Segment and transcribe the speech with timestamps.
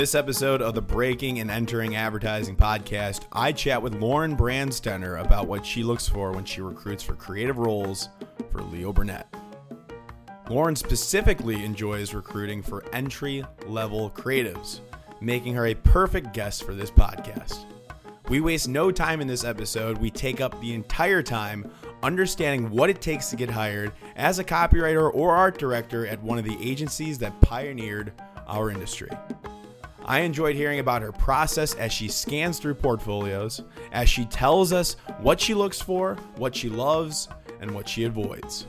[0.00, 5.46] this episode of the Breaking and Entering Advertising podcast, I chat with Lauren Branstetter about
[5.46, 8.08] what she looks for when she recruits for creative roles
[8.50, 9.26] for Leo Burnett.
[10.48, 14.80] Lauren specifically enjoys recruiting for entry level creatives,
[15.20, 17.66] making her a perfect guest for this podcast.
[18.30, 19.98] We waste no time in this episode.
[19.98, 21.70] We take up the entire time
[22.02, 26.38] understanding what it takes to get hired as a copywriter or art director at one
[26.38, 28.14] of the agencies that pioneered
[28.46, 29.10] our industry.
[30.10, 34.94] I enjoyed hearing about her process as she scans through portfolios, as she tells us
[35.20, 37.28] what she looks for, what she loves,
[37.60, 38.66] and what she avoids.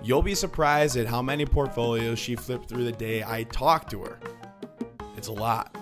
[0.00, 4.04] You'll be surprised at how many portfolios she flipped through the day I talked to
[4.04, 4.20] her.
[5.16, 5.76] It's a lot.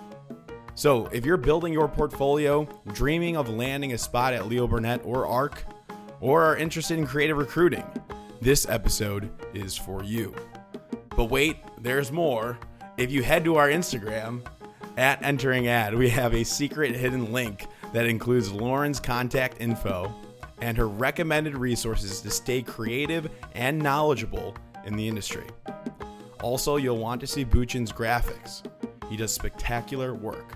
[0.75, 5.27] So, if you're building your portfolio, dreaming of landing a spot at Leo Burnett or
[5.27, 5.67] ARC,
[6.23, 7.85] or are interested in creative recruiting,
[8.41, 10.35] this episode is for you.
[11.15, 12.59] But wait, there's more.
[12.97, 14.43] If you head to our Instagram,
[14.99, 20.13] at entering ad, we have a secret hidden link that includes Lauren's contact info
[20.61, 25.47] and her recommended resources to stay creative and knowledgeable in the industry.
[26.43, 28.65] Also, you'll want to see Buchan's graphics.
[29.09, 30.55] He does spectacular work.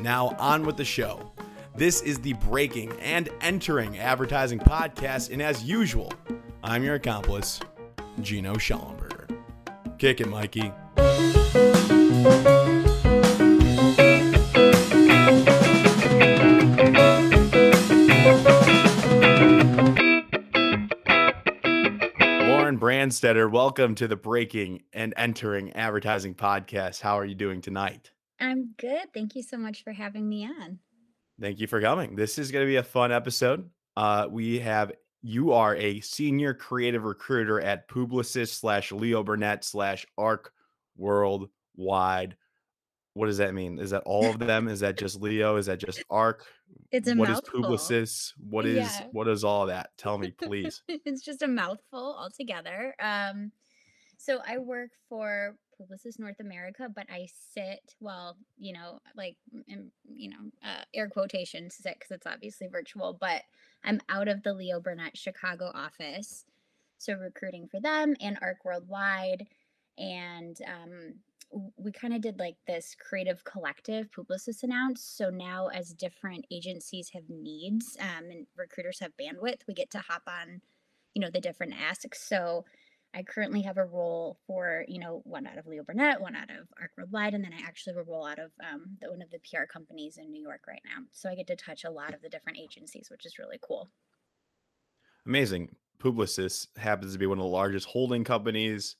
[0.00, 1.32] Now, on with the show.
[1.74, 6.12] This is the Breaking and Entering Advertising Podcast, and as usual,
[6.62, 7.60] I'm your accomplice,
[8.20, 9.38] Gino Schallenberger.
[9.98, 10.70] Kick it, Mikey.
[23.14, 27.00] Branstetter, welcome to the Breaking and Entering Advertising Podcast.
[27.00, 28.10] How are you doing tonight?
[28.40, 29.06] I'm good.
[29.14, 30.80] Thank you so much for having me on.
[31.40, 32.16] Thank you for coming.
[32.16, 33.70] This is going to be a fun episode.
[33.96, 34.90] Uh, we have
[35.22, 40.52] you are a senior creative recruiter at Publicis slash Leo Burnett slash Arc
[40.96, 42.36] Worldwide.
[43.14, 43.78] What does that mean?
[43.78, 44.68] Is that all of them?
[44.68, 45.56] is that just Leo?
[45.56, 46.44] Is that just Arc?
[46.90, 47.62] It's a What is mouthful.
[47.62, 48.32] Publicis?
[48.38, 49.06] What is Yeah.
[49.12, 49.96] what is all that?
[49.96, 50.82] Tell me, please.
[50.88, 52.94] it's just a mouthful altogether.
[53.00, 53.52] Um,
[54.18, 59.36] so I work for Publicis North America, but I sit, well, you know, like,
[59.68, 63.42] in, you know, uh, air quotations sit because it's obviously virtual, but
[63.84, 66.44] I'm out of the Leo Burnett Chicago office.
[66.98, 69.46] So recruiting for them and Arc Worldwide.
[69.98, 71.14] And um,
[71.76, 75.16] we kind of did like this creative collective Publicis announced.
[75.16, 79.98] So now, as different agencies have needs um, and recruiters have bandwidth, we get to
[79.98, 80.60] hop on,
[81.14, 82.22] you know, the different asks.
[82.22, 82.64] So
[83.14, 86.50] I currently have a role for, you know, one out of Leo Burnett, one out
[86.50, 89.30] of Arc Worldwide, and then I actually a role out of um, the, one of
[89.30, 91.04] the PR companies in New York right now.
[91.12, 93.88] So I get to touch a lot of the different agencies, which is really cool.
[95.26, 95.76] Amazing.
[96.00, 98.96] Publicis happens to be one of the largest holding companies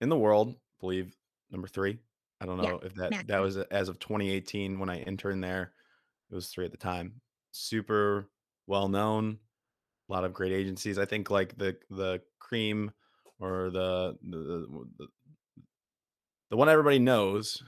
[0.00, 0.56] in the world.
[0.78, 1.16] Believe
[1.50, 1.98] number three.
[2.40, 5.74] I don't Yeah, know if that that was as of 2018 when I interned there.
[6.30, 7.20] It was three at the time.
[7.52, 8.30] Super
[8.66, 9.38] well known.
[10.08, 10.98] A lot of great agencies.
[10.98, 12.92] I think like the the cream
[13.40, 15.08] or the the, the,
[16.50, 17.62] the one everybody knows.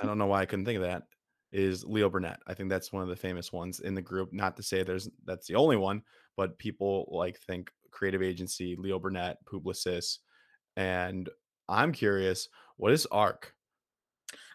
[0.00, 1.04] I don't know why I couldn't think of that.
[1.50, 2.40] Is Leo Burnett.
[2.46, 4.32] I think that's one of the famous ones in the group.
[4.32, 6.02] Not to say there's that's the only one,
[6.34, 10.18] but people like think creative agency, Leo Burnett, Publicis,
[10.76, 11.28] and
[11.68, 13.54] I'm curious, what is ARC?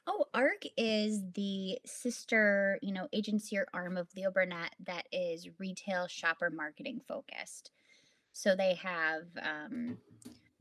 [0.09, 5.49] Oh, ARC is the sister, you know, agency or arm of Leo Burnett that is
[5.59, 7.71] retail shopper marketing focused.
[8.31, 9.97] So they have um,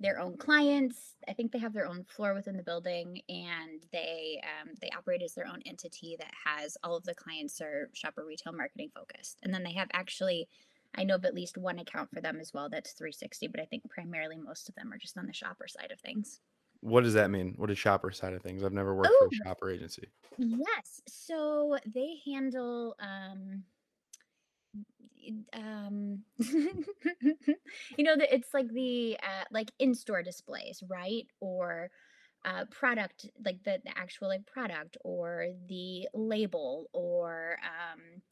[0.00, 1.15] their own clients.
[1.28, 5.23] I think they have their own floor within the building, and they um, they operate
[5.23, 9.38] as their own entity that has all of the clients are shopper retail marketing focused.
[9.43, 10.49] And then they have actually,
[10.97, 13.65] I know of at least one account for them as well that's 360, but I
[13.65, 16.41] think primarily most of them are just on the shopper side of things.
[16.87, 17.55] What does that mean?
[17.57, 18.63] What is shopper side of things?
[18.63, 20.11] I've never worked Oh, for a shopper agency.
[20.39, 21.03] Yes.
[21.09, 23.65] So they handle um
[25.53, 31.27] um you know that it's like the uh like in-store displays, right?
[31.41, 31.91] Or
[32.44, 38.23] uh product like the, the actual like product or the label or um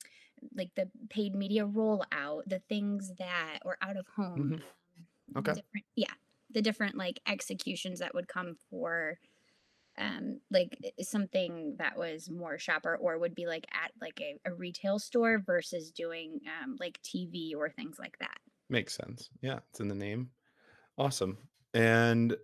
[0.54, 4.54] like the paid media rollout, the things that or out of home.
[4.98, 5.54] Um, Okay.
[5.54, 6.14] different yeah,
[6.54, 9.18] the different like executions that would come for
[9.98, 14.54] um like something that was more shopper or would be like at like a, a
[14.54, 18.38] retail store versus doing um like tv or things like that
[18.70, 19.28] Makes sense.
[19.42, 20.30] Yeah, it's in the name.
[20.96, 21.36] Awesome.
[21.74, 22.34] And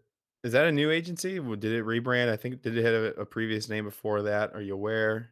[0.44, 1.38] is that a new agency?
[1.38, 2.28] Did it rebrand?
[2.28, 4.54] I think did it have a, a previous name before that?
[4.54, 5.30] Are you aware?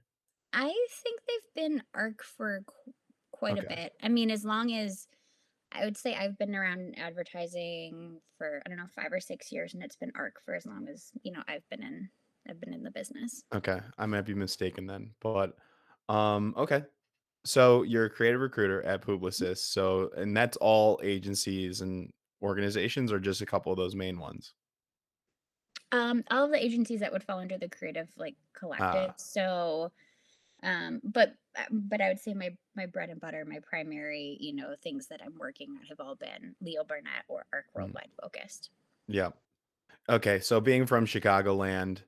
[0.55, 0.73] i
[1.03, 2.95] think they've been arc for qu-
[3.33, 5.07] quite a bit i mean as long as
[5.73, 9.75] i would say i've been around advertising for i don't know five or six years
[9.75, 12.09] and it's been arc for as long as you know i've been in
[12.49, 13.43] I've been in the business.
[13.55, 15.57] Okay, I might be mistaken then, but
[16.09, 16.85] um, okay.
[17.45, 19.59] So you're a creative recruiter at Publicis.
[19.59, 22.11] So, and that's all agencies and
[22.43, 24.55] organizations, or just a couple of those main ones?
[25.93, 29.11] Um, all of the agencies that would fall under the creative like collective.
[29.11, 29.93] Ah, So,
[30.63, 34.55] um, but uh, but I would say my my bread and butter, my primary, you
[34.55, 38.11] know, things that I'm working on have all been Leo Burnett or Arc mm, Worldwide
[38.21, 38.71] focused.
[39.07, 39.31] yeah.
[40.09, 42.01] Okay, so being from Chicagoland,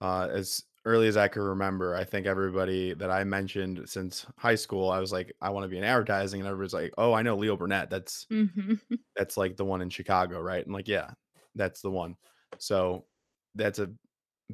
[0.00, 4.56] uh, as early as I can remember, I think everybody that I mentioned since high
[4.56, 7.22] school, I was like, I want to be in advertising, and everybody's like, Oh, I
[7.22, 7.90] know Leo Burnett.
[7.90, 8.74] That's hmm
[9.16, 10.64] that's like the one in Chicago, right?
[10.64, 11.10] And like, yeah,
[11.56, 12.16] that's the one.
[12.58, 13.06] So
[13.54, 13.90] that's a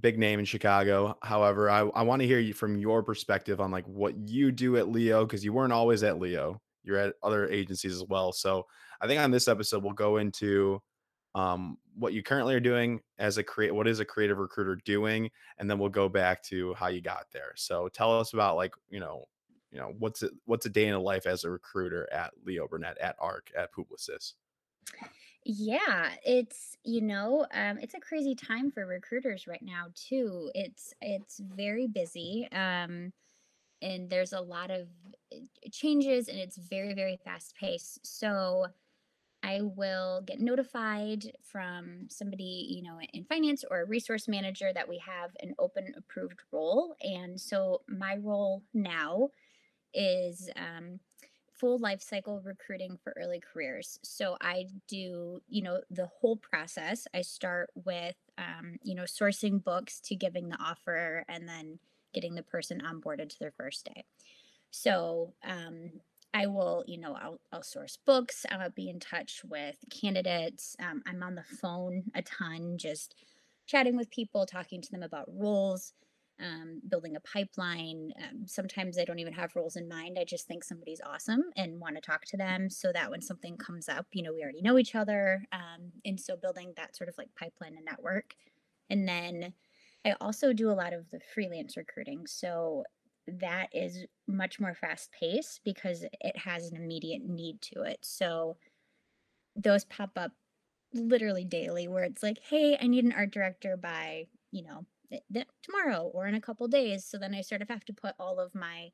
[0.00, 1.16] big name in Chicago.
[1.22, 4.76] However, I, I want to hear you from your perspective on like what you do
[4.76, 6.60] at Leo because you weren't always at Leo.
[6.82, 8.32] You're at other agencies as well.
[8.32, 8.66] So
[9.00, 10.80] I think on this episode we'll go into
[11.34, 15.30] um, what you currently are doing as a create what is a creative recruiter doing,
[15.58, 17.52] and then we'll go back to how you got there.
[17.56, 19.24] So tell us about like you know
[19.70, 22.66] you know what's it what's a day in the life as a recruiter at Leo
[22.66, 24.32] Burnett at ARC at Publicis.
[25.48, 30.50] Yeah, it's you know, um, it's a crazy time for recruiters right now too.
[30.54, 32.48] It's it's very busy.
[32.50, 33.12] Um,
[33.82, 34.88] and there's a lot of
[35.34, 35.38] uh,
[35.72, 38.66] changes and it's very very fast paced so
[39.42, 44.88] i will get notified from somebody you know in finance or a resource manager that
[44.88, 49.28] we have an open approved role and so my role now
[49.94, 51.00] is um,
[51.58, 57.06] full life cycle recruiting for early careers so i do you know the whole process
[57.14, 61.78] i start with um, you know sourcing books to giving the offer and then
[62.12, 64.04] getting the person onboarded to their first day
[64.70, 65.90] so um,
[66.34, 68.44] I will, you know, I'll, I'll source books.
[68.50, 70.76] I'll be in touch with candidates.
[70.78, 73.14] Um, I'm on the phone a ton, just
[73.66, 75.94] chatting with people, talking to them about roles,
[76.40, 78.12] um, building a pipeline.
[78.22, 80.18] Um, sometimes I don't even have roles in mind.
[80.20, 83.56] I just think somebody's awesome and want to talk to them so that when something
[83.56, 85.44] comes up, you know, we already know each other.
[85.52, 88.34] Um, and so building that sort of like pipeline and network.
[88.90, 89.54] And then
[90.04, 92.26] I also do a lot of the freelance recruiting.
[92.26, 92.84] So
[93.26, 97.98] that is much more fast paced because it has an immediate need to it.
[98.02, 98.56] So
[99.56, 100.32] those pop up
[100.94, 105.22] literally daily where it's like, hey, I need an art director by, you know, th-
[105.32, 107.04] th- tomorrow or in a couple days.
[107.04, 108.90] So then I sort of have to put all of my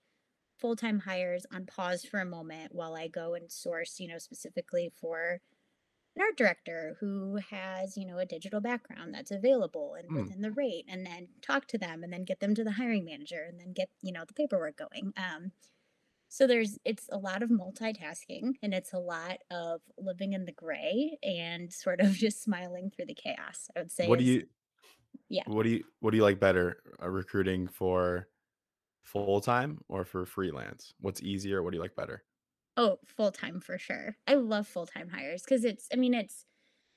[0.59, 4.19] full time hires on pause for a moment while I go and source, you know,
[4.19, 5.41] specifically for
[6.17, 10.14] an art director who has you know a digital background that's available and Hmm.
[10.14, 13.05] within the rate and then talk to them and then get them to the hiring
[13.05, 15.53] manager and then get you know the paperwork going um,
[16.29, 20.53] so there's it's a lot of multitasking and it's a lot of living in the
[20.53, 24.49] gray and sort of just smiling through the chaos i would say What do you
[25.29, 26.82] yeah what do you what do you like better?
[27.03, 28.29] Uh, recruiting for
[29.03, 30.94] full time or for freelance?
[31.00, 31.62] What's easier?
[31.62, 32.25] What do you like better?
[32.76, 36.47] oh full time for sure i love full time hires because it's i mean it's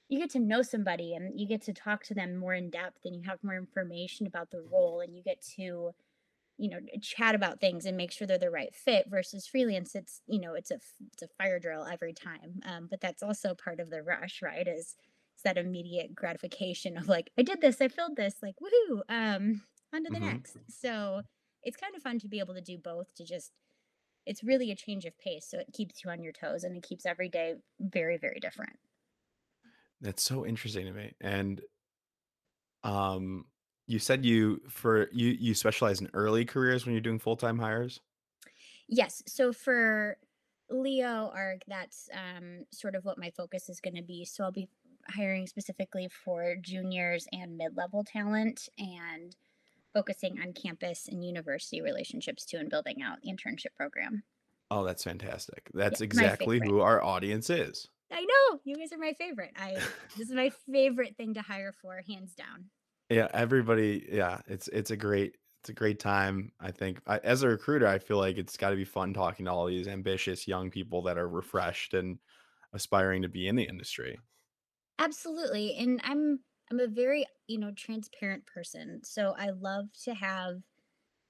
[0.10, 3.00] you get to know somebody and you get to talk to them more in depth
[3.06, 5.92] and you have more information about the role and you get to
[6.58, 10.22] you know chat about things and make sure they're the right fit versus freelance it's
[10.28, 10.80] you know it's a
[11.12, 14.68] it's a fire drill every time um, but that's also part of the rush right
[14.68, 14.96] is
[15.46, 20.04] that immediate gratification of like i did this i filled this like woohoo um on
[20.06, 21.24] to the hmm next so
[21.64, 23.54] it's kind of fun to be able to do both to just
[24.26, 26.84] it's really a change of pace so it keeps you on your toes and it
[26.84, 28.78] keeps every day very very different
[30.02, 31.14] That's so interesting to me.
[31.22, 31.62] And
[32.84, 33.46] um,
[33.88, 37.60] you said you for you you specialize in early careers when you're doing full time
[37.60, 38.02] hires.
[38.88, 39.24] Yes.
[39.28, 40.18] So for
[40.70, 44.26] Leo arc, that's um, sort of what my focus is going to be.
[44.26, 44.70] So I'll be
[45.10, 49.36] hiring specifically for juniors and mid-level talent and
[49.94, 54.24] focusing on campus and university relationships too and building out the internship program.
[54.72, 55.70] Oh, that's fantastic.
[55.74, 57.88] That's my exactly who our audience is.
[58.12, 59.52] I know you guys are my favorite.
[59.56, 59.74] I
[60.18, 62.66] this is my favorite thing to hire for, hands down.
[63.10, 64.08] Yeah, everybody.
[64.12, 66.52] Yeah, it's it's a great it's a great time.
[66.60, 69.46] I think I, as a recruiter, I feel like it's got to be fun talking
[69.46, 72.20] to all these ambitious young people that are refreshed and
[72.74, 74.20] aspiring to be in the industry.
[75.00, 75.76] Absolutely.
[75.78, 76.40] And I'm
[76.72, 79.02] I'm a very, you know, transparent person.
[79.04, 80.62] So I love to have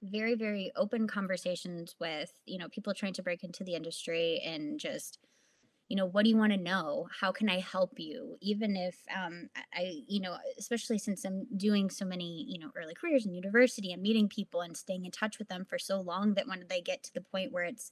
[0.03, 4.79] very, very open conversations with, you know, people trying to break into the industry and
[4.79, 5.19] just,
[5.89, 7.07] you know, what do you want to know?
[7.21, 8.37] How can I help you?
[8.41, 12.95] Even if um I, you know, especially since I'm doing so many, you know, early
[12.95, 16.35] careers in university and meeting people and staying in touch with them for so long
[16.35, 17.91] that when they get to the point where it's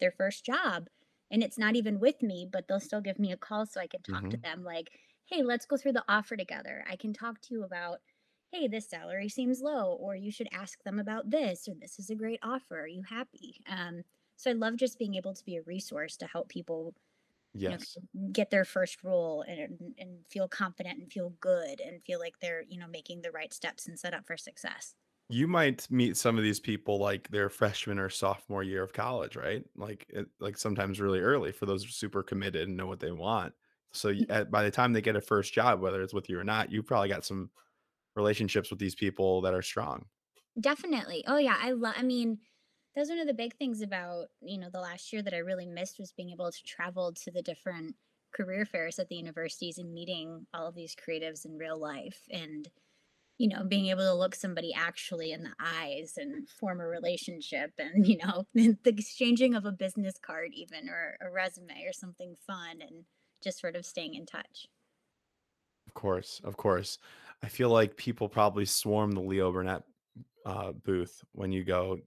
[0.00, 0.88] their first job
[1.30, 3.86] and it's not even with me but they'll still give me a call so i
[3.86, 4.90] can talk to hmm them like
[5.26, 8.00] hey let's go through the offer together i can talk to you about
[8.52, 12.08] hey, this salary seems low, or you should ask them about this, or this is
[12.10, 12.80] a great offer.
[12.82, 13.56] Are you happy?
[13.66, 14.02] Um,
[14.36, 16.94] so I love just being able to be a resource to help people,
[17.60, 17.98] you know, Yes.
[18.32, 22.62] get their first role and and feel confident and feel good and feel like they're,
[22.62, 24.94] you know, making the right steps and set up for success.
[25.28, 29.36] You might meet some of these people like their freshman or sophomore year of college,
[29.36, 29.64] right?
[29.74, 33.00] Like, it, like sometimes really early for those who are super committed and know what
[33.00, 33.54] they want.
[33.92, 34.26] So mm.
[34.28, 36.70] at, by the time they get a first job, whether it's with you or not,
[36.70, 37.50] you probably got some
[38.16, 40.04] relationships with these people that are strong.
[40.60, 41.24] Definitely.
[41.26, 42.38] Oh yeah, I love I mean,
[42.94, 45.66] that's one of the big things about, you know, the last year that I really
[45.66, 47.96] missed was being able to travel to the different
[48.32, 52.68] career fairs at the universities and meeting all of these creatives in real life and
[53.38, 57.72] you know, being able to look somebody actually in the eyes and form a relationship
[57.78, 62.36] and, you know, the exchanging of a business card even or a resume or something
[62.46, 63.04] fun and
[63.42, 64.66] just sort of staying in touch.
[65.86, 66.98] Of course, of course.
[67.42, 69.82] I feel like people probably swarm the Leo Burnett
[70.46, 71.98] uh, booth when you go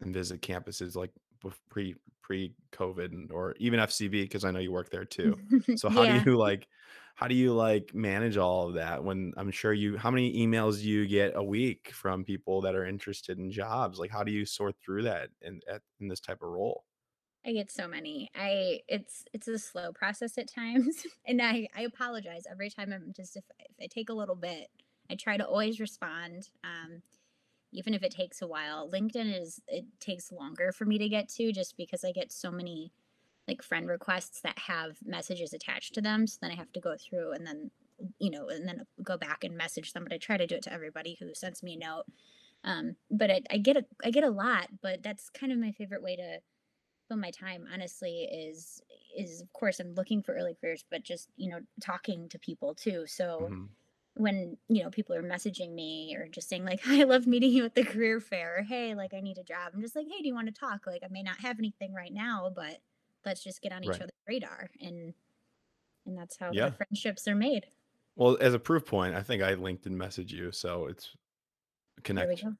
[0.00, 1.10] and visit campuses like
[1.70, 5.38] pre pre COVID or even FCB because I know you work there too.
[5.76, 6.68] So how do you like
[7.16, 10.82] how do you like manage all of that when I'm sure you how many emails
[10.82, 13.98] do you get a week from people that are interested in jobs?
[13.98, 16.84] Like how do you sort through that in at, in this type of role?
[17.44, 18.30] I get so many.
[18.34, 23.14] I it's it's a slow process at times, and I I apologize every time I'm
[23.16, 24.68] just if, if I take a little bit,
[25.10, 27.02] I try to always respond, um,
[27.72, 28.90] even if it takes a while.
[28.90, 32.50] LinkedIn is it takes longer for me to get to just because I get so
[32.50, 32.92] many
[33.48, 36.26] like friend requests that have messages attached to them.
[36.26, 37.70] So then I have to go through and then
[38.18, 40.04] you know and then go back and message them.
[40.04, 42.04] But I try to do it to everybody who sends me a note.
[42.64, 45.72] Um, but I, I get a I get a lot, but that's kind of my
[45.72, 46.40] favorite way to
[47.08, 48.82] fill my time honestly is
[49.16, 52.74] is of course I'm looking for early careers, but just you know talking to people
[52.74, 53.06] too.
[53.06, 53.76] So Mhm.
[54.14, 57.64] when you know people are messaging me or just saying like I love meeting you
[57.64, 60.22] at the career fair, or, hey like I need a job, I'm just like hey
[60.22, 60.86] do you want to talk?
[60.86, 62.80] Like I may not have anything right now, but
[63.26, 64.02] let's just get on each Right.
[64.02, 65.14] other's radar and
[66.06, 66.76] and that's how the Yeah.
[66.78, 67.66] friendships are made.
[68.14, 71.14] Well, as a proof point, I think I LinkedIn message you, so it's
[72.20, 72.36] we connection.
[72.36, 72.56] go.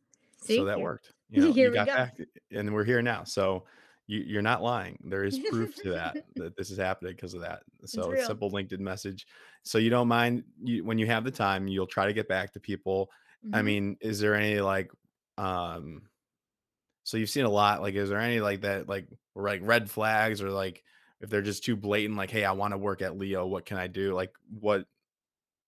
[0.46, 1.12] So that here, worked.
[1.30, 1.96] You know, you here we got go.
[1.96, 2.18] back
[2.52, 3.24] and we're here now.
[3.24, 3.66] So
[4.06, 4.98] you, you're not lying.
[5.04, 7.62] There is proof to that, that this is happening because of that.
[7.86, 9.26] So it's simple LinkedIn message.
[9.64, 12.52] So you don't mind you, when you have the time, you'll try to get back
[12.54, 13.10] to people.
[13.52, 14.90] I hmm mean, is there any like,
[15.38, 16.08] um,
[17.06, 20.42] so you've seen a lot, like, is there any like that, like, like red flags
[20.42, 20.82] or like,
[21.20, 23.76] if they're just too blatant, like, hey, I want to work at Leo, what can
[23.76, 24.12] I do?
[24.12, 24.86] Like, what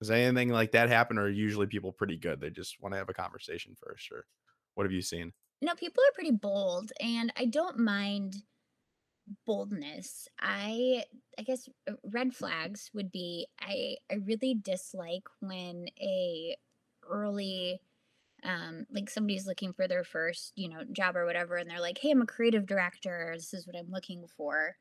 [0.01, 1.17] does anything like that happen?
[1.17, 2.41] Or usually people pretty good?
[2.41, 4.27] They just want to have a conversation first, or
[4.75, 5.33] what have you seen?
[5.63, 8.43] No, people are pretty bold, and I don't mind
[9.47, 10.27] boldness.
[10.41, 11.05] I
[11.39, 16.57] I guess uh, red flags would be I I really dislike when a
[17.09, 17.81] early
[18.45, 21.99] um like somebody's looking for their first, you know, job or whatever and they're like,
[21.99, 23.33] "Hey, I'm a creative director.
[23.35, 24.77] This is what I'm looking for."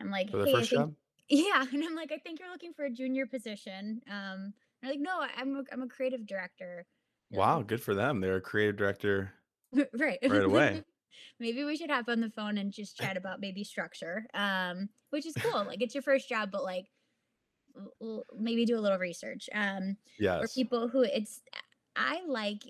[0.00, 0.96] I'm like, For "Hey, I think job?
[1.30, 5.00] yeah." And I'm like, "I think you're looking for a junior position." Um they're like,
[5.00, 6.86] "No, I'm a, I'm a creative director."
[7.30, 8.20] Wow, good for them.
[8.20, 9.32] They're a creative director
[9.92, 10.18] Right.
[10.26, 10.82] right away.
[11.40, 15.26] Maybe we should hop on the phone and just chat about maybe structure, um, which
[15.26, 15.64] is cool.
[15.64, 16.86] Like it's your first job, but like
[17.76, 19.48] l- l- maybe do a little research.
[19.54, 19.98] Um,
[20.40, 20.56] or Yes.
[20.56, 21.42] people who it's
[21.96, 22.62] I like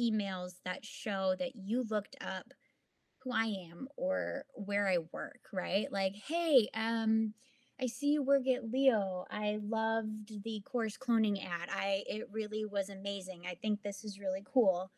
[0.00, 2.54] emails that show that you looked up
[3.20, 5.90] who I am or where I work, right?
[5.90, 7.34] Like, hey, um,
[7.80, 9.24] I see you work at Leo.
[9.30, 11.68] I loved the course cloning ad.
[11.70, 13.46] I it really was amazing.
[13.46, 14.90] I think this is really cool.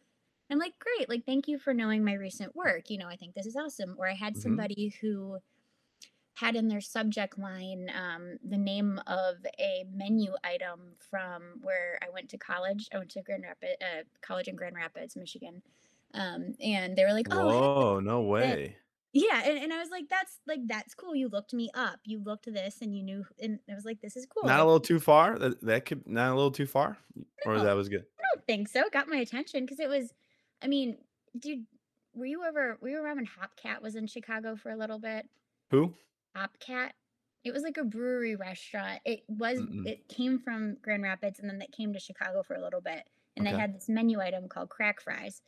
[0.50, 2.90] I'm like, great, like thank you for knowing my recent work.
[2.90, 3.96] You know, I think this is awesome.
[3.98, 4.36] Or I had Mhm.
[4.36, 5.38] somebody who
[6.36, 12.10] had in their subject line um, the name of a menu item from where I
[12.12, 12.88] went to college.
[12.94, 15.62] I went to Grand Rapids, uh, college in Grand Rapids, Michigan.
[16.12, 18.76] Um, and they were like, "Oh, Whoa, no way.
[19.14, 21.14] yeah," and, and I was like, "That's like that's cool.
[21.14, 22.00] You looked me up.
[22.04, 24.46] You looked this, and you knew." And I was like, "This is cool.
[24.46, 25.38] Not a little too far?
[25.38, 26.98] That that could not a little too far?
[27.46, 28.04] Or that was good?
[28.18, 30.12] I don't think so." Got my attention because it was.
[30.62, 30.98] I mean,
[31.38, 31.64] dude,
[32.14, 35.26] were you ever were you around when Hopcat was in Chicago for a little bit?
[35.70, 35.94] Who?
[36.36, 36.90] Hopcat.
[37.44, 39.00] It was like a brewery restaurant.
[39.04, 39.86] It was Mm-mm.
[39.86, 43.04] it came from Grand Rapids and then it came to Chicago for a little bit.
[43.36, 45.42] And they had this menu item called crack fries.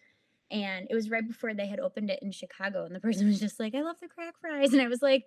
[0.50, 2.84] And it was right before they had opened it in Chicago.
[2.84, 4.72] And the person was just like, I love the crack fries.
[4.74, 5.24] And I was like,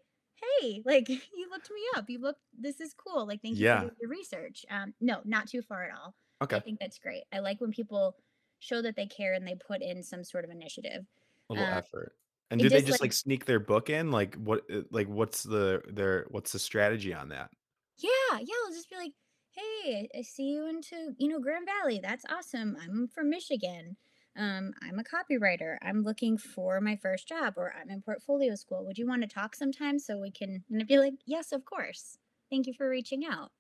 [0.62, 2.06] hey, like you looked me up.
[2.10, 3.28] You looked this is cool.
[3.28, 3.90] Like thank you for Yeah.
[4.00, 4.66] your research.
[4.70, 6.16] Um, no, not too far at all.
[6.42, 6.56] Okay.
[6.56, 7.24] I think that's great.
[7.34, 8.16] I like when people
[8.60, 11.06] show that they care and they put in some sort of initiative.
[11.50, 12.14] A little Um, effort.
[12.52, 14.12] And it do they just just, like like, sneak their book in?
[14.12, 17.52] Like, what uh, like, what's the their what's the strategy on that?
[17.98, 19.14] Yeah, yeah, I'll just be like,
[19.52, 22.00] hey, I see you into, you know, Grand Valley.
[22.02, 22.76] That's awesome.
[22.80, 23.98] I'm from Michigan.
[24.36, 25.78] Um, I'm a copywriter.
[25.82, 28.86] I'm looking for my first job or I'm in portfolio school.
[28.86, 31.66] Would you want to talk sometime so we can and I'd be like, yes, of
[31.66, 32.18] course.
[32.50, 33.52] Thank you for reaching out.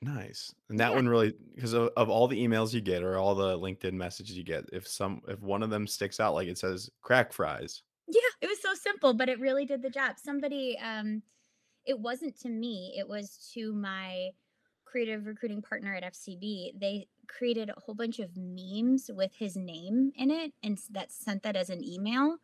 [0.00, 0.54] Nice.
[0.68, 0.94] And that Yeah.
[0.94, 4.36] one really because of, of all the emails you get or all the LinkedIn messages
[4.36, 7.82] you get, if some if one of them sticks out, like it says crack fries.
[8.08, 10.16] Yeah, it was so simple, but it really did the job.
[10.18, 11.22] Somebody um
[11.86, 14.30] it wasn't to me, it was to my
[14.84, 16.72] creative recruiting partner at FCB.
[16.78, 21.42] They created a whole bunch of memes with his name in it and that sent
[21.42, 22.38] that as an email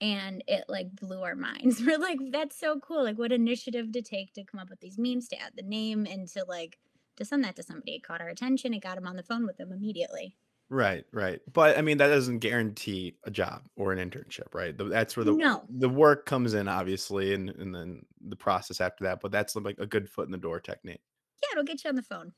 [0.00, 1.82] and it like blew our minds.
[1.86, 3.04] We're like, that's so cool.
[3.04, 6.06] Like what initiative to take to come up with these memes to add the name
[6.10, 6.78] and to like
[7.16, 7.96] to send that to somebody.
[7.96, 8.74] It caught our attention.
[8.74, 10.36] It got him on the phone with them immediately.
[10.72, 11.40] Right, right.
[11.52, 14.76] But I mean, that doesn't guarantee a job or an internship, right?
[14.76, 15.70] The- That's where the No.
[15.72, 19.20] the work comes in, obviously, and and then the process after that.
[19.20, 21.02] But that's like a good foot in the door technique.
[21.42, 22.34] Yeah, it'll get you on the phone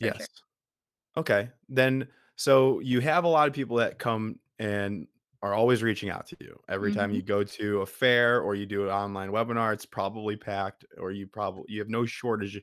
[0.00, 0.26] for sure.
[0.26, 0.42] Yes.
[1.16, 1.50] Okay.
[1.68, 5.08] Then, so you have a lot of people that come and
[5.42, 6.60] are always reaching out to you.
[6.68, 9.86] Every time hmm you go to a fair or you do an online webinar, it's
[9.86, 12.62] probably packed, or you probably you have no shortage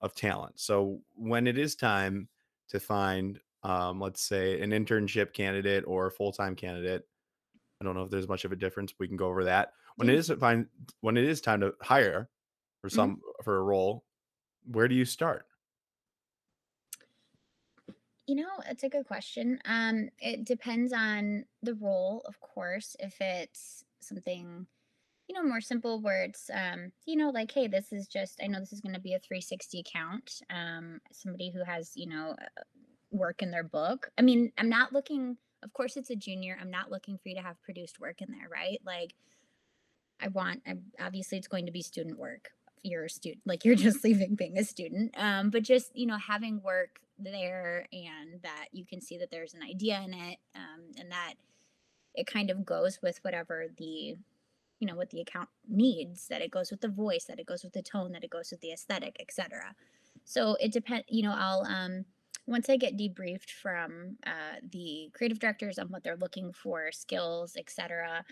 [0.00, 0.60] of talent.
[0.60, 2.28] So when it is time
[2.68, 7.08] to find, um, let's say, an internship candidate or a full time candidate,
[7.80, 8.94] I don't know if there's much of a difference.
[8.98, 9.74] We can go over that.
[9.96, 10.68] When it is to find,
[11.00, 12.30] when it is time to hire
[12.82, 13.12] for Mhm.
[13.12, 14.06] some for a role,
[14.64, 15.46] where do you start?
[18.26, 19.58] You know, it's a good question.
[19.64, 22.94] Um, it depends on the role, of course.
[23.00, 24.66] If it's something,
[25.28, 28.48] you know, more simple where it's, um, you know, like, hey, this is just, I
[28.48, 30.40] know this is going to be a 360 account.
[30.50, 32.62] Um, somebody who has, you know, uh,
[33.12, 34.10] work in their book.
[34.18, 36.56] I mean, I'm not looking, of course, it's a junior.
[36.60, 38.78] I'm not looking for you to have produced work in there, right?
[38.84, 39.14] Like,
[40.20, 42.50] I want I obviously it's going to be student work.
[42.82, 45.14] You're a student, like you're just leaving being a student.
[45.16, 49.54] Um, but just, you know, having work there and that you can see that there's
[49.54, 51.34] an idea in it, um, and that
[52.14, 54.16] it kind of goes with whatever the
[54.78, 57.62] you know what the account needs that it goes with the voice that it goes
[57.62, 59.74] with the tone that it goes with the aesthetic etc
[60.24, 62.04] so it depends you know i'll um
[62.46, 67.56] once i get debriefed from uh, the creative directors on what they're looking for skills
[67.56, 68.24] etc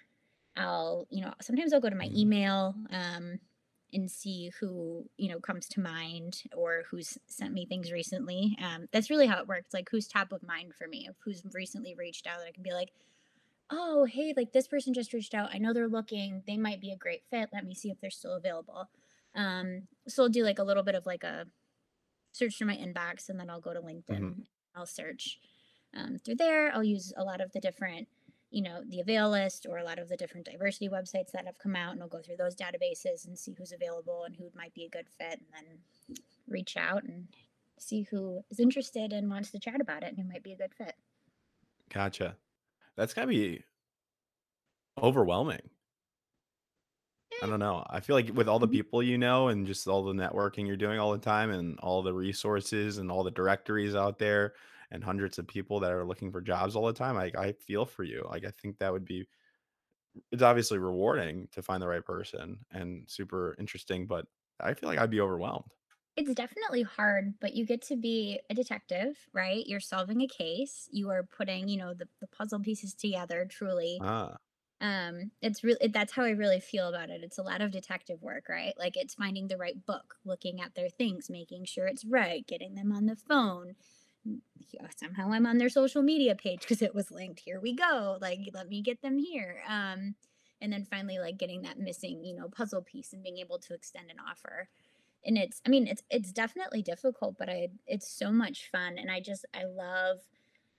[0.57, 2.15] I'll, you know, sometimes I'll go to my Mhm.
[2.15, 3.41] email um,
[3.93, 8.57] and see who, you know, comes to mind or who's sent me things recently.
[8.61, 9.73] Um, that's really how it works.
[9.73, 12.73] Like who's top of mind for me, who's recently reached out that I can be
[12.73, 12.93] like,
[13.71, 15.55] oh, hey, like this person just reached out.
[15.55, 16.43] I know they're looking.
[16.47, 17.51] They might be a great fit.
[17.53, 18.91] Let me see if they're still available.
[19.35, 21.47] Um, so I'll do like a little bit of like a
[22.33, 23.81] search through my inbox and then I'll go to.
[23.81, 24.43] LinkedIn.
[24.75, 25.39] I'll search
[25.97, 26.73] um, through there.
[26.73, 28.09] I'll use a lot of the different,
[28.51, 31.59] you know, the avail list or a lot of the different diversity websites that have
[31.59, 34.75] come out and I'll go through those databases and see who's available and who might
[34.75, 36.17] be a good fit and then
[36.49, 37.27] reach out and
[37.79, 40.57] see who is interested and wants to chat about it and who might be a
[40.57, 40.95] good fit.
[41.93, 42.37] Gotcha.
[42.97, 43.65] That's gotta be
[45.01, 45.71] overwhelming.
[47.43, 47.85] I don't know.
[47.89, 48.81] I feel like with all the mhm.
[48.81, 52.03] people you know and just all the networking you're doing all the time and all
[52.03, 54.55] the resources and all the directories out there
[54.91, 57.87] and hundreds of people that are looking for jobs all the time, I I feel
[57.87, 58.27] for you.
[58.29, 59.27] Like I think that would be
[60.33, 64.27] it's obviously rewarding to find the right person and super interesting, but
[64.61, 65.71] I feel like I'd be overwhelmed.
[66.17, 69.67] It's definitely hard, but you get to be a detective, right?
[69.67, 70.89] You're solving a case.
[70.93, 74.41] You are putting, you know, the, the puzzle pieces together truly Ah.
[74.81, 77.23] Um it's really that's how i really feel about it.
[77.23, 78.73] It's a lot of detective work right?
[78.79, 82.75] Like it's finding the right book looking at their things making sure it's right getting
[82.75, 83.75] them on the phone.
[84.25, 87.41] Yeah, somehow i'm on their social media page because it was linked.
[87.41, 88.19] Here we go.
[88.21, 89.63] Like let me get them here.
[89.69, 90.15] Um
[90.63, 93.75] and then finally like getting that missing you know puzzle piece and being able to
[93.75, 94.69] extend an offer.
[95.25, 98.97] And it's i mean it's it's definitely difficult but i it's so much fun.
[98.99, 100.19] And i just i love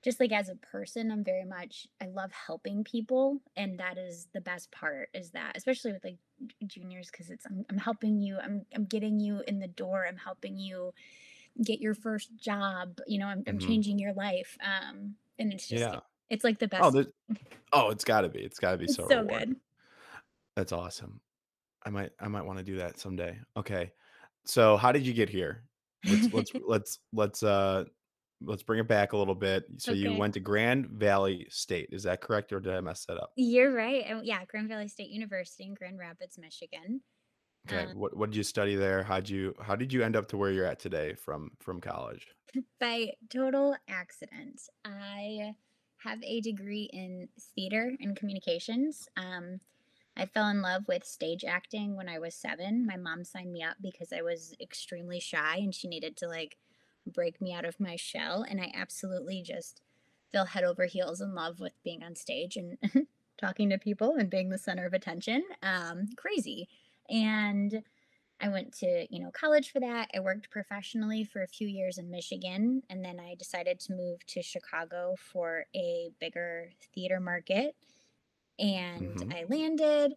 [0.02, 4.28] just like as a person i'm very much i love helping people and that is
[4.34, 6.18] the best part is that especially with like
[6.66, 10.18] juniors because it's I'm, I'm helping you I'm, I'm getting you in the door i'm
[10.18, 10.94] helping you
[11.64, 13.60] get your first job you know i'm, I'm Mhm.
[13.60, 16.00] changing your life um and it's just Yeah.
[16.30, 17.08] it's like the Oh, best there's
[17.74, 18.42] oh, it's gotta be.
[18.42, 19.56] It's gotta be so so good
[20.56, 21.22] That's awesome.
[21.84, 23.40] I might I might wanna do that someday.
[23.58, 23.94] Okay.
[24.46, 25.66] So how did you get here?
[26.06, 27.86] Let's let's let's let's uh
[28.44, 29.66] let's bring it back a little bit.
[29.78, 31.90] So you okay went to Grand Valley State.
[31.92, 33.32] Is that correct or did I mess that up?
[33.36, 37.02] you're right yeah grand valley state university in grand rapids michigan
[37.70, 37.92] Okay.
[37.94, 39.04] What what did you study there?
[39.04, 42.28] How'd you how did you end up to where you're at today from from college?
[42.80, 44.62] by total accident.
[44.84, 45.56] I
[45.98, 49.08] have a degree in theater and communications.
[49.16, 49.60] Um,
[50.18, 52.86] I fell in love with stage acting when I was seven.
[52.86, 56.58] My mom signed me up because I was extremely shy and she needed to like
[57.06, 58.44] break me out of my shell.
[58.48, 59.82] And I absolutely just
[60.32, 62.78] fell head over heels in love with being on stage and
[63.38, 65.44] talking to people and being the center of attention.
[65.62, 66.70] Um, crazy.
[67.10, 67.84] And
[68.40, 70.10] I went to, you know, college for that.
[70.16, 74.26] I worked professionally for a few years in Michigan, and then I decided to move
[74.28, 77.76] to Chicago for a bigger theater market.
[78.60, 79.34] And Mhm.
[79.34, 80.14] I landed.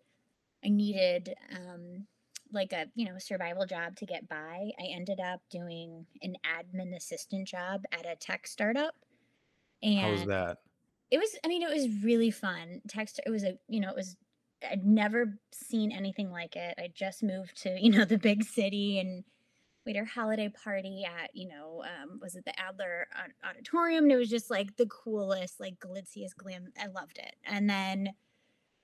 [0.65, 2.07] I needed um,
[2.55, 4.71] like a, you know, survival job to get by.
[4.79, 8.95] I ended up doing an admin assistant job at a tech startup.
[9.97, 10.59] How was And that?
[11.11, 12.83] it was, I mean, it was really fun.
[12.89, 14.17] Text, it was a, you know, it was,
[14.69, 16.75] I'd never seen anything like it.
[16.79, 19.25] I just moved to, you know, the big city and
[19.87, 23.07] we had our holiday party at, you know, um, was it the Adler
[23.45, 24.05] Auditorium?
[24.05, 26.73] And it was just like the coolest, like glitziest glam.
[26.81, 27.37] I loved it.
[27.45, 28.09] And then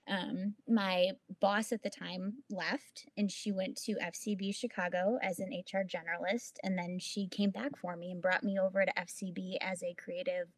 [0.08, 1.10] um, my
[1.40, 6.52] boss at the time left and she went to FCB Chicago as an HR generalist.
[6.62, 9.94] And then she came back for me and brought me over to FCB as a
[9.94, 10.48] creative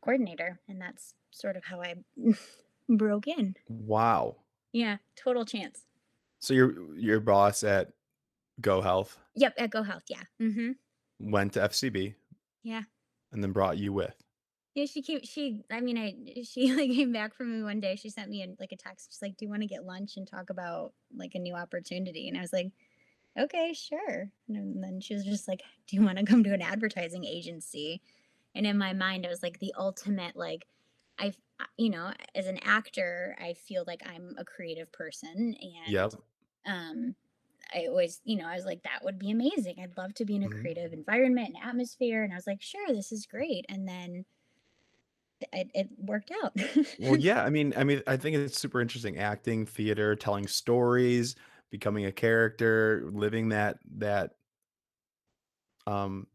[0.00, 0.58] coordinator.
[0.68, 1.94] And that's sort of how I
[2.88, 3.54] broke in.
[3.68, 4.36] Wow.
[4.72, 5.82] Yeah, total chance.
[6.38, 7.92] So your your boss at
[8.62, 10.02] GoHealth Yep, at GoHealth.
[10.08, 10.22] Yeah.
[10.40, 11.30] Mm-hmm.
[11.30, 12.14] went to FCB
[12.62, 12.82] Yeah.
[13.32, 14.14] and then brought you with.
[14.74, 15.20] Yeah, she came.
[15.24, 17.96] She, I mean, I she like came back from me one day.
[17.96, 19.10] She sent me a, like a text.
[19.12, 22.28] She's like, "Do you want to get lunch and talk about like a new opportunity?"
[22.28, 22.72] And I was like,
[23.38, 26.62] "Okay, sure." And then she was just like, "Do you want to come to an
[26.62, 28.02] advertising agency?"
[28.54, 30.66] And in my mind, I was like, the ultimate like,
[31.18, 31.34] I,
[31.78, 36.14] you know, as an actor, I feel like I'm a creative person, and Yep.
[36.66, 37.16] um
[37.74, 39.76] I always, you know, I was like, that would be amazing.
[39.80, 40.50] I'd love to be in a Mhm.
[40.50, 42.24] creative environment and atmosphere.
[42.24, 43.64] And I was like, sure, this is great.
[43.68, 44.24] And then
[45.52, 46.56] it, it worked out.
[46.98, 51.34] Well, yeah, I mean I mean, I think it's super interesting acting, theater, telling stories,
[51.70, 54.34] becoming a character, living that that
[55.86, 56.26] um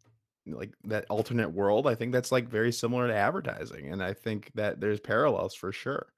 [0.47, 1.87] like that alternate world.
[1.87, 5.71] I think that's like very similar to advertising and I think that there's parallels for
[5.71, 6.13] sure.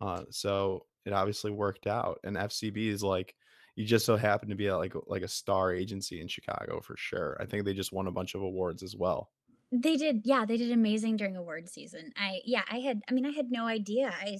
[0.00, 3.36] Uh so it obviously worked out and FCB is like
[3.76, 6.96] you just so happen to be at like like a star agency in Chicago for
[6.96, 7.36] sure.
[7.40, 9.32] I think they just won a bunch of awards as well.
[9.72, 12.12] They did, yeah, they did amazing during award season.
[12.16, 14.12] I, yeah, I had, I mean, I had no idea.
[14.20, 14.38] I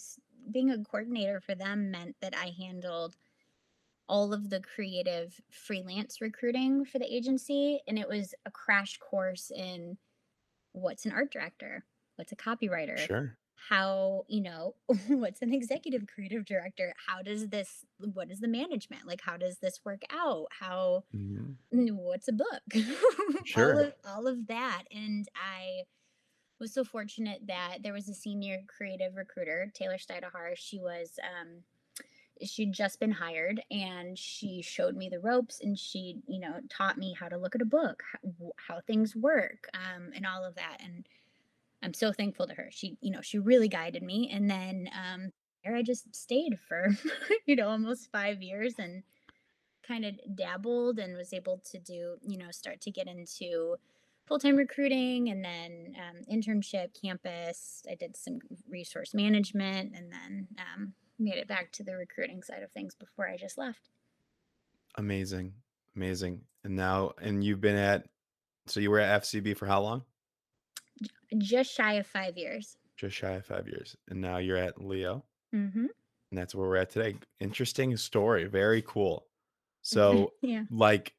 [0.51, 3.16] being a coordinator for them meant that I handled
[4.09, 7.81] all of the creative freelance recruiting for the agency.
[7.87, 9.97] And it was a crash course in
[10.73, 11.85] what's an art director,
[12.16, 13.37] what's a copywriter, Sure.
[13.68, 14.75] How you know
[15.09, 19.59] what's an executive creative director how does this what is the management like how does
[19.59, 21.57] this work out how Mhm.
[21.75, 23.81] mm, what's a book all Sure.
[23.81, 25.83] of all of that and i
[26.59, 30.53] was so fortunate that there was a senior creative recruiter taylor Steidehar.
[30.57, 31.62] she was um
[32.42, 36.96] she'd just been hired and she showed me the ropes and she you know taught
[36.96, 40.55] me how to look at a book how, how things work um, and all of
[40.55, 41.07] that and
[41.83, 45.31] i'm so thankful to her she you know she really guided me and then um
[45.64, 46.88] there i just stayed for
[47.47, 49.03] you know almost five years and
[49.87, 53.77] kind of dabbled and was able to do you know start to get into
[54.27, 58.38] full-time recruiting and then um, internship campus i did some
[58.69, 63.29] resource management and then um, made it back to the recruiting side of things before
[63.29, 63.90] i just left
[64.97, 65.53] Amazing.
[65.97, 66.43] Amazing.
[66.64, 68.07] And now and you've been at
[68.66, 70.05] so you were at FCB for how long?
[71.39, 73.97] Just shy of five years Just shy of 5 years.
[74.09, 75.87] And now you're at Leo, mm-hmm.
[75.87, 77.17] and that's where we're at today.
[77.41, 78.45] Interesting story.
[78.45, 79.27] Very cool.
[79.83, 81.15] So, yeah like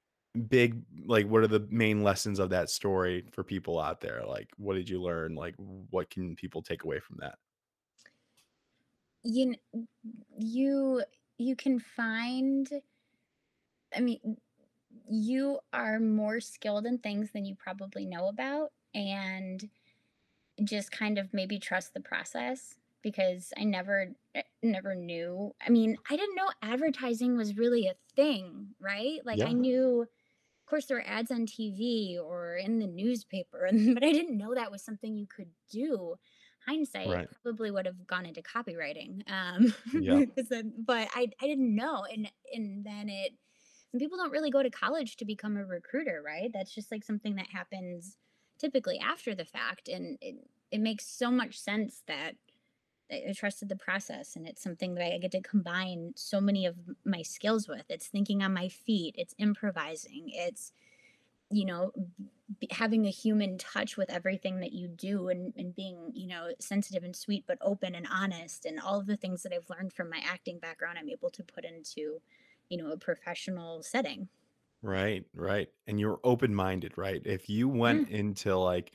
[0.47, 4.21] big like what are the main lessons of that story for people out there?
[4.23, 5.33] Like what did you learn?
[5.33, 7.39] Like what can people take away from that?
[9.23, 9.55] you
[10.37, 11.03] you
[11.37, 12.69] you can find
[13.95, 14.19] i mean
[15.09, 19.69] you are more skilled in things than you probably know about and
[20.63, 25.53] just kind of maybe trust the process because i never eh, never knew.
[25.65, 29.19] I mean i didn't know advertising was really a thing right?
[29.25, 34.03] Like i knew of course there were ads on tv or in the newspaper but
[34.03, 36.15] i didn't know that was something you could do.
[36.67, 37.29] Hindsight Right.
[37.43, 40.21] probably would have gone into copywriting um Yeah.
[40.85, 43.33] but i i didn't know and and then it
[43.93, 46.51] and people don't really go to college to become a recruiter right?
[46.53, 48.17] That's just like something that happens
[48.61, 50.35] typically after the fact and it,
[50.71, 52.35] it makes so much sense that
[53.11, 56.75] I trusted the process and it's something that I get to combine so many of
[57.03, 57.83] my skills with.
[57.89, 60.71] It's thinking on my feet, it's improvising, it's
[61.49, 61.91] you know
[62.59, 66.51] b- having a human touch with everything that you do and, and being you know
[66.59, 69.91] sensitive and sweet but open and honest and all of the things that i've learned
[69.91, 72.21] from my acting background i'm able to put into
[72.69, 74.29] you know a professional setting
[74.81, 75.69] Right, right.
[75.87, 77.21] And you're open-minded, right?
[77.25, 78.93] If you went Mm, into like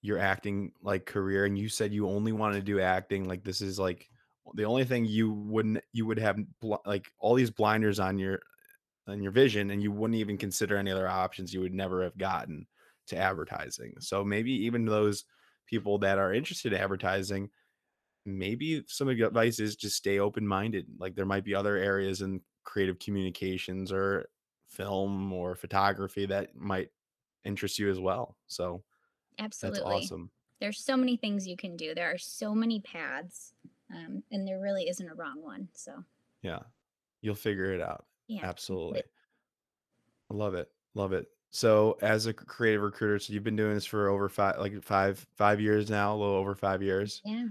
[0.00, 3.60] your acting like career and you said you only wanted to do acting, like this
[3.60, 4.10] is like
[4.54, 8.40] the only thing you wouldn't you would have bl- like all these blinders on your
[9.08, 12.18] on your vision and you wouldn't even consider any other options you would never have
[12.18, 12.66] gotten
[13.08, 13.94] to advertising.
[14.00, 15.24] So maybe even those
[15.66, 17.50] people that are interested in advertising
[18.24, 20.86] maybe some of your advice is just stay open minded.
[20.98, 24.28] Like there might be other areas in creative communications or
[24.76, 26.90] film or photography that might
[27.44, 28.36] interest you as well.
[28.46, 28.82] So
[29.38, 30.30] absolutely, that's awesome.
[30.60, 31.94] There's so many things you can do.
[31.94, 33.54] There are so many paths,
[33.94, 35.68] um, and there really isn't a wrong one.
[35.74, 36.02] So
[36.42, 36.60] Yeah.
[37.22, 38.04] You'll figure it out.
[38.28, 39.02] yeah, Absolutely.
[40.30, 40.70] I love it.
[40.94, 41.26] Love it.
[41.50, 45.24] So as a creative recruiter, so you've been doing this for over five like five
[45.36, 47.22] five years now, a little over five years.
[47.24, 47.46] Yeah.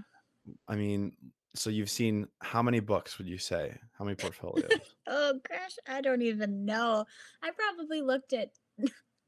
[0.68, 1.12] I mean,
[1.56, 3.76] so you've seen how many books would you say?
[3.98, 4.70] How many portfolios?
[5.06, 7.04] oh gosh, I don't even know.
[7.42, 8.50] I probably looked at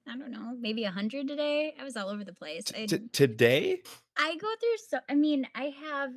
[0.09, 1.75] I don't know, maybe a hundred today.
[1.79, 2.65] I was all over the place.
[2.65, 3.83] T- I t- today?
[4.17, 6.13] I go through so I mean, I have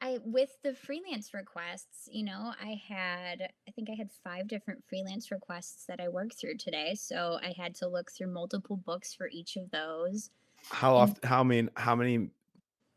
[0.00, 4.84] I with the freelance requests, you know, I had I think I had five different
[4.88, 6.94] freelance requests that I worked through today.
[6.94, 10.30] So I had to look through multiple books for each of those.
[10.70, 12.30] How often how many how many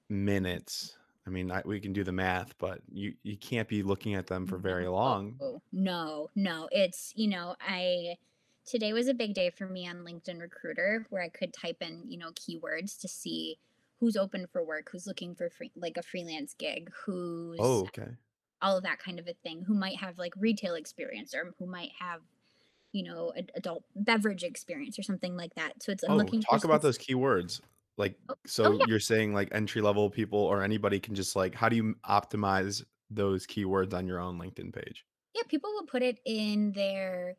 [0.10, 0.98] minutes?
[1.32, 4.28] I mean, I, we can do the math, but you you can't be looking at
[4.28, 5.44] them for very long.
[5.72, 6.70] no, no.
[6.72, 8.18] It's, you know, I
[8.66, 12.10] today was a big day for me on LinkedIn Recruiter where I could type in,
[12.10, 13.58] you know, keywords to see
[14.00, 18.18] who's open for work, who's looking for free, like a freelance gig, who's Oh, okay.
[18.62, 21.68] all of that kind of a thing, who might have like retail experience or who
[21.68, 22.24] might have,
[22.94, 25.84] you know, adult beverage experience or something like that.
[25.84, 27.62] So it's I'm Oh, looking talk about those keywords.
[27.98, 31.36] Like, oh, oh so yeah, you're saying like entry level people or anybody can just
[31.36, 35.06] like, how do you optimize those keywords on your own LinkedIn page?
[35.36, 37.36] yeah, people will put it in their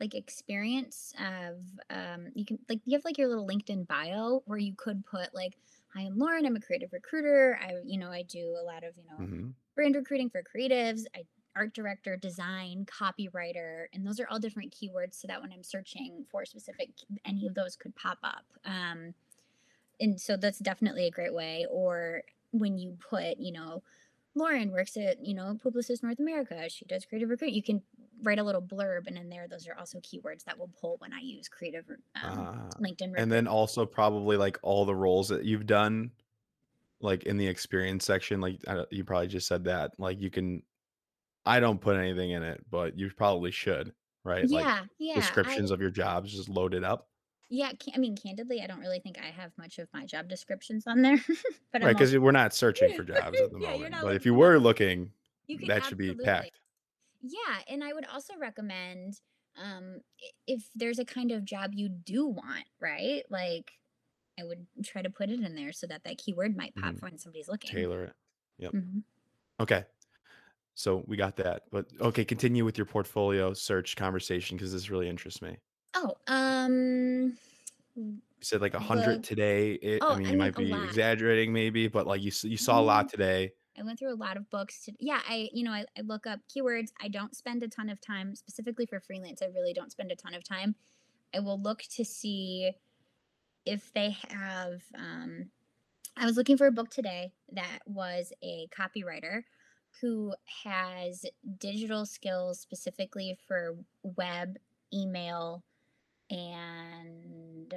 [0.00, 1.58] like experience of
[1.90, 5.34] um you can like you have like your little linkedin bio where you could put
[5.34, 5.54] like
[5.94, 8.94] hi i'm lauren i'm a creative recruiter i you know i do a lot of
[8.96, 11.22] you know hmm brand recruiting for creatives i
[11.56, 16.26] art director design copywriter and those are all different keywords so that when i'm searching
[16.30, 16.90] for specific
[17.24, 19.14] any of those could pop up um
[20.00, 23.82] and so that's definitely a great way or when you put you know
[24.34, 27.82] lauren works at you know publicis north america she does creative recruit you can
[28.22, 31.12] write a little blurb and in there those are also keywords that will pull when
[31.12, 31.84] i use creative
[32.22, 36.10] um, Uh, linkedin and then also probably like all the roles that you've done,
[37.00, 39.92] like in the experience section, like I you probably just said that.
[39.98, 40.62] Like you can,
[41.46, 44.50] I don't put anything in it, but you probably should, right?
[44.50, 47.08] Like yeah yeah i descriptions of your jobs, just load it up.
[47.48, 50.86] Yeah i mean candidly i don't really think i have much of my job descriptions
[50.86, 51.18] on there
[51.72, 54.00] but Right, because we're not searching for jobs at the yeah moment.
[54.00, 55.12] But if you were looking
[55.46, 56.60] you that should be packed.
[57.20, 59.20] Yeah, and I would also recommend
[59.56, 60.00] um
[60.46, 63.24] if there's a kind of job you do want, right?
[63.30, 63.72] Like
[64.40, 67.02] I would try to put it in there so that that keyword might pop Mhm.
[67.02, 67.70] when somebody's looking.
[67.72, 68.16] Tailor it.
[68.58, 68.74] Yep.
[68.74, 69.00] hmm
[69.60, 69.86] Okay.
[70.74, 71.64] So we got that.
[71.72, 75.58] But okay, continue with your portfolio search conversation because this really interests me.
[75.96, 77.36] Oh, um
[78.40, 79.72] You said like a hundred the today.
[79.74, 80.80] It, I oh, mean, I you mean might a be lot.
[80.84, 83.52] exaggerating maybe, but like you s- you saw a lot Mm, today.
[83.78, 86.26] I went through a lot of books to yeah, I you know, I, I look
[86.26, 86.90] up keywords.
[87.00, 89.42] I don't spend a ton of time specifically for freelance.
[89.42, 90.76] I really don't spend a ton of time.
[91.34, 92.72] I will look to see
[93.66, 95.50] if they have um
[96.16, 99.44] I was looking for a book today that was a copywriter
[100.00, 101.24] who has
[101.58, 104.56] digital skills specifically for web,
[104.94, 105.64] email,
[106.30, 107.74] and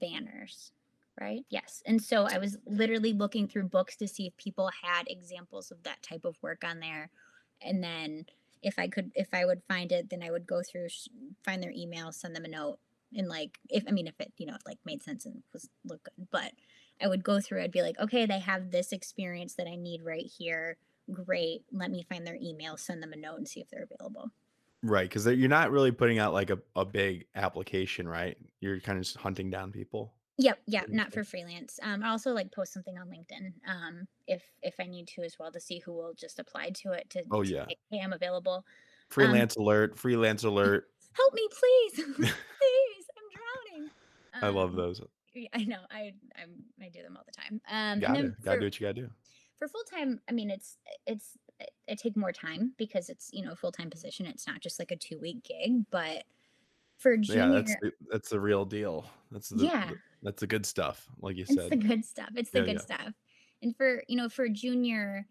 [0.00, 0.72] banners,
[1.20, 1.44] right?
[1.48, 1.82] Yes.
[1.86, 5.82] And so I was literally looking through books to see if people had examples of
[5.84, 7.10] that type of work on there.
[7.62, 8.26] And then
[8.62, 10.88] if I could, if I would find it, then I would go through,
[11.44, 12.78] find their email, send them a note.
[13.14, 16.04] And like, if I mean, if it, you know, like made sense and was look
[16.04, 16.52] good, but
[17.00, 20.02] I would go through, I'd be like, okay, they have this experience that I need
[20.02, 20.76] right here.
[21.12, 21.62] Great.
[21.70, 24.30] Let me find their email, send them a note and see if they're available.
[24.82, 25.08] Right.
[25.08, 28.36] Because you're not really putting out like a, a big application, right?
[28.60, 30.14] You're kind of just hunting down people.
[30.38, 31.80] Yep, yeah, not for freelance.
[31.82, 35.34] Um, I also like post something on LinkedIn, um, if if I need to as
[35.40, 37.64] well to see who will just apply to it to, Oh, to yeah.
[37.66, 38.56] say, hey, I'm available.
[38.56, 38.62] Um,
[39.08, 40.88] Freelance alert, freelance alert.
[41.14, 43.90] help me, please, please, I'm drowning.
[44.42, 45.00] I love Um, those.
[45.54, 47.60] I know, I I'm, I do them all the time.
[47.70, 49.10] Um, Gotta, then gotta do what you gotta do.
[49.58, 51.38] for full time, I mean, it's it's
[51.88, 54.26] I I take more time because it's you know a full time position.
[54.26, 56.24] It's not just like a two week gig, but
[56.98, 59.06] for Yeah, that's junior, the, that's the real deal.
[59.30, 61.66] That's the, yeah, the that's the good stuff, like you said.
[61.66, 62.30] It's the good stuff.
[62.36, 62.80] It's the Yeah, good yeah.
[62.80, 63.14] stuff.
[63.62, 65.26] And for, you know, for junior,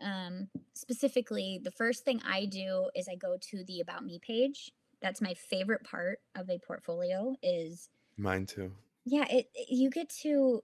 [0.00, 4.72] um, specifically, the first thing I do is I go to the About Me page
[5.02, 8.74] That's my favorite part of a portfolio is Mine too.
[9.04, 10.62] yeah, it, it- you get to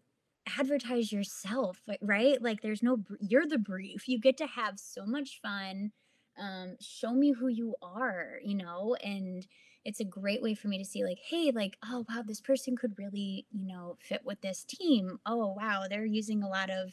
[0.58, 2.40] advertise yourself, right?
[2.40, 4.08] Like there's no you're the brief.
[4.08, 5.92] You get to have so much fun.
[6.38, 9.46] Um show me who you are, you know, and
[9.84, 12.76] it's a great way for me to see like, hey, like, oh wow, this person
[12.76, 15.18] could really, you know, fit with this team.
[15.26, 16.92] Oh wow, they're using a lot of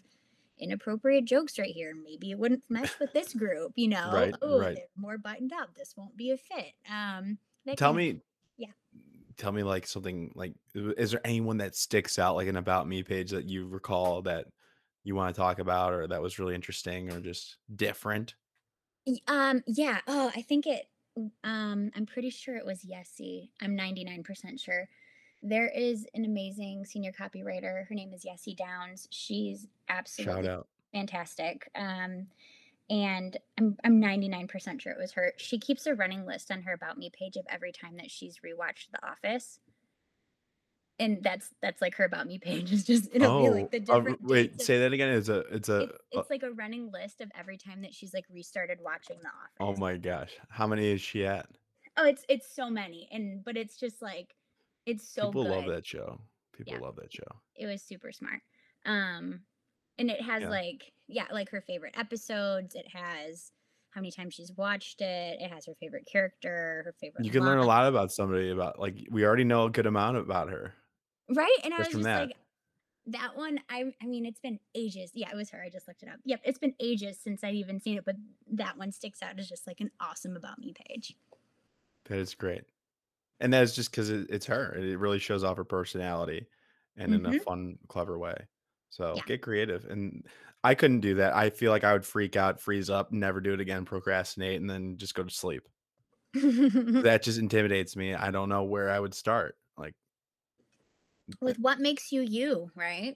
[0.57, 1.93] inappropriate jokes right here.
[1.95, 4.09] Maybe it wouldn't mesh with this group, you know.
[4.13, 4.75] Right, Oh, right.
[4.75, 5.75] they're more buttoned up.
[5.75, 6.73] This won't be a fit.
[6.89, 7.37] Um
[7.75, 8.21] Tell of me
[8.57, 8.71] yeah.
[9.37, 13.03] Tell me like something like is there anyone that sticks out like an about me
[13.03, 14.45] page that you recall that
[15.03, 18.35] you want to talk about or that was really interesting or just different?
[19.05, 19.99] Y- Um, yeah.
[20.07, 20.87] Oh, I think it.
[21.43, 23.49] Um, I'm pretty sure it was Yessie.
[23.61, 24.89] I'm 99% sure.
[25.43, 27.87] There is an amazing senior copywriter.
[27.87, 29.07] Her name is Yessie Downs.
[29.11, 30.67] She's Shout absolutely out.
[30.91, 31.69] fantastic.
[31.75, 32.27] Um,
[32.89, 35.33] and I'm I'm 99% sure it was her.
[35.37, 38.39] She keeps a running list on her about me page of every time that she's
[38.39, 39.59] rewatched The Office.
[40.97, 42.71] And that's that's like her about me page.
[42.71, 45.09] is just it'll be like Oh, the uh, different wait, dates of say that again.
[45.09, 47.93] It's a it's a it's uh, it's like a running list of every time that
[47.93, 49.53] she's like restarted watching The Office.
[49.59, 50.33] oh my gosh.
[50.49, 51.49] How many is she at?
[51.97, 54.35] Oh, it's it's so many, and but it's just like
[54.85, 56.21] it's so People love that show.
[56.53, 57.41] People Yeah, love that show.
[57.55, 58.41] it was super smart.
[58.85, 59.45] Um,
[59.97, 60.49] and it has Yeah.
[60.49, 62.75] like yeah, like her favorite episodes.
[62.75, 63.51] It has
[63.91, 65.41] how many times she's watched it.
[65.41, 68.79] It has her favorite character, her favorite You can learn a lot about somebody about
[68.79, 70.73] like we already know a good amount about her
[71.29, 71.57] right?
[71.63, 72.13] And I was just that.
[72.13, 72.31] like,
[73.07, 73.59] that one.
[73.69, 75.11] I I mean, it's been ages.
[75.15, 75.63] Yeah, it was her.
[75.63, 76.19] I just looked it up.
[76.25, 78.17] Yep, it's been ages since I'd even seen it, but
[78.51, 81.15] that one sticks out as just like an awesome about me page.
[82.05, 82.65] That is great.
[83.39, 84.75] And that's just because it, it's her.
[84.75, 86.47] It really shows off her personality
[86.97, 88.47] and in a hmm fun, clever way.
[88.89, 89.25] So Yeah.
[89.25, 89.85] get creative.
[89.85, 90.27] And
[90.65, 91.35] I couldn't do that.
[91.35, 94.67] I feel like I would freak out, freeze up, never do it again, procrastinate, and
[94.67, 95.67] then just go to sleep.
[96.33, 98.15] That just intimidates me.
[98.15, 99.55] I don't know where I would start.
[99.77, 99.93] Like,
[101.39, 103.15] With what makes you you, right?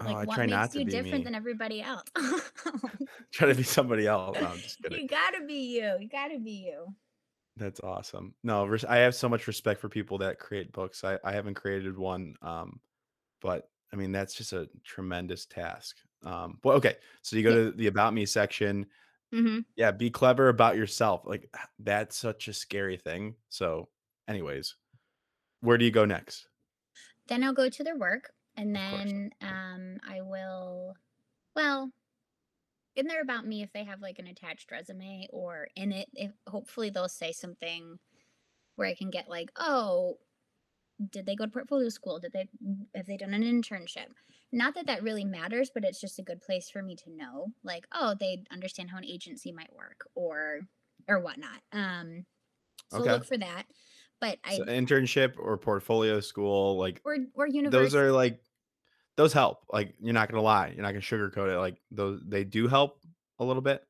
[0.00, 1.24] oh, Like I what try not makes to you be different me.
[1.24, 2.02] than everybody else.
[3.32, 4.38] Try to be somebody else.
[4.40, 5.98] No, I'm just you gotta be you.
[6.00, 6.94] You gotta be you.
[7.56, 8.34] That's awesome.
[8.42, 11.04] No, I have so much respect for people that create books.
[11.04, 12.80] I, I haven't created one, um,
[13.40, 15.98] but I mean that's just a tremendous task.
[16.24, 17.70] Um, but okay, so you go Yeah.
[17.70, 18.86] to the about me section.
[19.32, 21.22] hmm Yeah, be clever about yourself.
[21.26, 23.36] Like that's such a scary thing.
[23.50, 23.90] So,
[24.28, 24.76] anyways,
[25.60, 26.48] where do you go next?
[27.26, 30.94] Then I'll go to their work, and then um, I will.
[31.56, 31.92] Well,
[32.94, 36.32] in there about me, if they have like an attached resume or in it, if
[36.46, 37.98] hopefully they'll say something
[38.76, 40.18] where I can get like, oh,
[41.10, 42.18] did they go to portfolio school?
[42.20, 42.48] Did they
[42.94, 44.12] have they done an internship?
[44.52, 47.52] Not that that really matters, but it's just a good place for me to know,
[47.62, 50.62] like, oh, they understand how an agency might work or
[51.08, 51.62] or whatnot.
[51.72, 52.26] Um,
[52.88, 53.04] so Okay.
[53.04, 53.66] look for that.
[54.20, 58.42] But I So internship or portfolio school, like or or university those are like
[59.16, 59.66] those help.
[59.72, 61.58] Like you're not gonna lie, you're not gonna sugarcoat it.
[61.58, 63.02] Like those they do help
[63.38, 63.86] a little bit.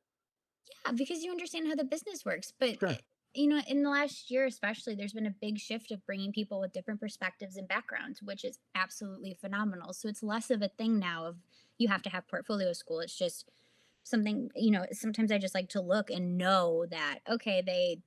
[0.85, 2.51] Yeah, because you understand how the business works.
[2.57, 2.99] But Sure.
[3.33, 6.59] You know, in the last year especially, there's been a big shift of bringing people
[6.59, 9.93] with different perspectives and backgrounds, which is absolutely phenomenal.
[9.93, 11.37] So it's less of a thing now of
[11.77, 12.99] you have to have portfolio school.
[12.99, 13.49] It's just
[14.03, 18.01] something, you know, sometimes I just like to look and know that okay, they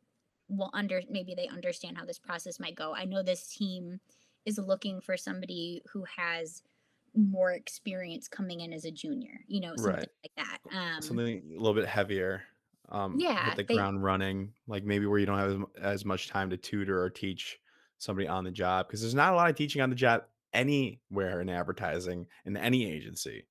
[0.49, 2.95] will under maybe they understand how this process might go.
[2.95, 4.01] I know this team
[4.45, 6.63] is looking for somebody who has
[7.15, 10.09] more experience coming in as a junior, you know, something Right.
[10.25, 10.59] like that.
[10.77, 12.45] Um Something a little bit heavier.
[12.89, 14.53] Um, yeah, hit the they ground running.
[14.67, 17.59] Like maybe where you don't have as, as much time to tutor or teach
[17.99, 21.41] somebody on the job because there's not a lot of teaching on the job anywhere
[21.41, 23.47] in advertising in any agency.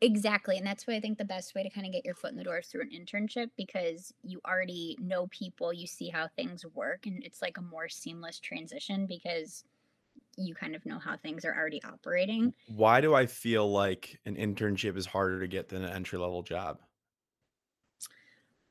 [0.00, 0.56] Exactly.
[0.56, 2.38] And that's why I think the best way to kind of get your foot in
[2.38, 6.64] the door is through an internship because you already know people, you see how things
[6.74, 9.64] work, and it's like a more seamless transition because
[10.38, 12.54] you kind of know how things are already operating.
[12.66, 16.42] Why do I feel like an internship is harder to get than an entry level
[16.42, 16.78] job?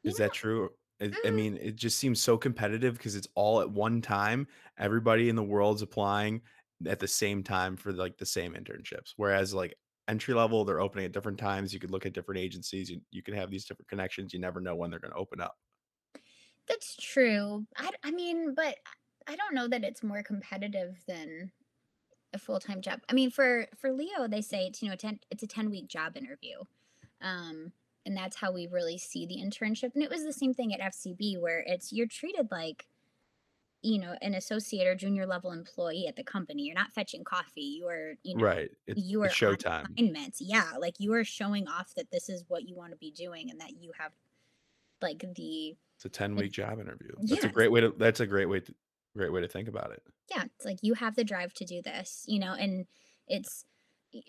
[0.03, 0.69] Is that true?
[1.01, 4.47] I, I mm, mean, it just seems so competitive because it's all at one time.
[4.77, 6.41] Everybody in the world's applying
[6.87, 9.13] at the same time for like the same internships.
[9.17, 9.75] Whereas like
[10.07, 11.73] entry level, they're opening at different times.
[11.73, 12.89] You could look at different agencies.
[12.89, 14.33] You, you could have these different connections.
[14.33, 15.55] You never know when they're going to open up.
[16.67, 17.65] that's true.
[17.77, 18.77] I, I mean, but
[19.27, 21.51] I don't know that it's more competitive than
[22.33, 23.01] a full-time job.
[23.09, 25.87] I mean, for for Leo, they say it's you know 10 it's a 10 week
[25.87, 26.57] job interview.
[27.21, 27.73] Um
[28.05, 29.93] and that's how we really see the internship.
[29.93, 32.87] And it was the same thing at FCB where it's you're treated like
[33.83, 36.63] you know an associate or junior level employee at the company.
[36.63, 37.61] You're not fetching coffee.
[37.61, 38.69] You are, you know, Right.
[38.87, 39.85] It's, you are showtime.
[39.95, 40.39] assignments.
[40.41, 43.49] Yeah, like you are showing off that this is what you want to be doing
[43.49, 44.11] and that you have
[45.01, 47.11] like the It's a 10 week job interview.
[47.23, 48.73] That's a great way to that's a great way to
[49.15, 50.03] great way to think about it.
[50.29, 52.85] Yeah, it's like you have the drive to do this, you know, and
[53.27, 53.65] it's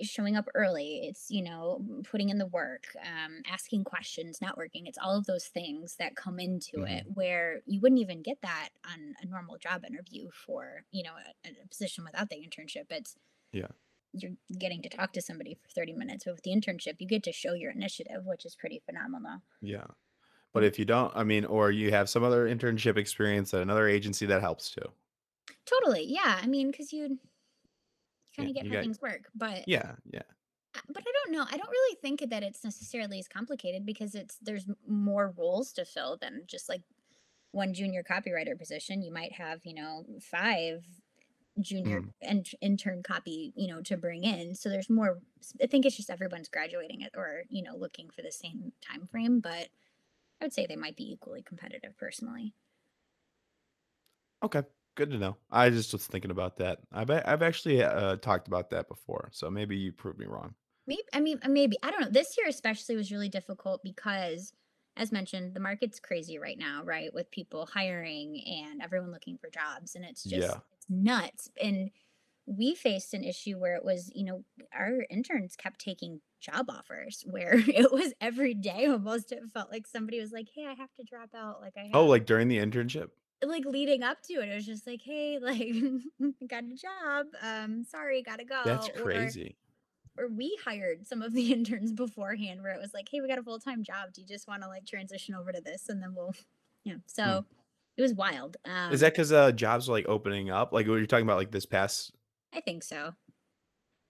[0.03, 1.01] showing up early.
[1.05, 4.87] It's, you know, putting in the work, um, asking questions, networking.
[4.87, 7.15] It's all of those things that come into it Mhm.
[7.15, 11.15] where you wouldn't even get that on a normal job interview for, you know,
[11.45, 12.87] a, a position without the internship.
[12.91, 13.17] It's
[13.53, 13.69] Yeah.
[14.13, 17.23] you're getting to talk to somebody for 30 minutes, but with the internship, you get
[17.25, 19.43] to show your initiative, which is pretty phenomenal.
[19.61, 19.87] Yeah.
[20.53, 23.89] But if you don't, I mean, or you have some other internship experience at another
[23.89, 24.93] agency, that helps too.
[25.65, 26.05] Totally.
[26.05, 26.39] Yeah.
[26.43, 27.19] I mean, because you,
[28.37, 30.23] kind Yeah, of get how got things work, but yeah, yeah.
[30.75, 31.45] Uh, but I don't know.
[31.51, 35.85] I don't really think that it's necessarily as complicated because it's there's more roles to
[35.85, 36.83] fill than just like
[37.53, 39.03] one junior copywriter position.
[39.03, 40.87] You might have, you know, five
[41.61, 42.13] junior Mm.
[42.23, 44.55] and intern copy, you know, to bring in.
[44.57, 45.21] So there's more
[45.63, 49.07] i think it's just everyone's graduating it or, you know, looking for the same time
[49.09, 49.69] frame, but
[50.41, 52.55] I would say they might be equally competitive personally.
[54.43, 54.63] Okay.
[54.95, 55.39] Good to know.
[55.51, 56.81] I just was thinking about that.
[56.93, 60.55] I've a- I've actually uh, talked about that before, so maybe you proved me wrong.
[60.87, 62.09] Maybe I mean uh, maybe I don't know.
[62.11, 64.53] This year especially was really difficult because
[64.97, 67.13] as mentioned, the market's crazy right now, right?
[67.15, 70.63] With people hiring and everyone looking for jobs and it's just Yeah.
[70.73, 71.49] it's nuts.
[71.61, 71.91] And
[72.47, 77.25] we faced an issue where it was, you know, our interns kept taking job offers
[77.29, 80.95] where it was every day almost it felt like somebody was like, "Hey, I have
[80.97, 81.61] to drop out.
[81.63, 83.11] Like I Oh, have like during the internship?
[83.45, 85.59] Like leading up to it, it was just like, "Hey, like
[86.49, 87.27] got a job.
[87.43, 89.57] Um sorry, got to go." Or crazy.
[90.19, 93.39] or we hired some of the interns beforehand where it was like, hey, we got
[93.39, 94.13] a full time job.
[94.13, 95.89] Do you just want to like transition over to this?
[95.89, 96.35] And then we'll,
[96.85, 96.95] yeah.
[96.95, 96.99] Hmm.
[97.07, 97.45] So
[97.97, 98.57] it was wild.
[98.65, 100.73] Um, Is that because uh, jobs are like opening up?
[100.73, 102.13] Like what you're talking about, like this past?
[102.55, 103.15] I think so.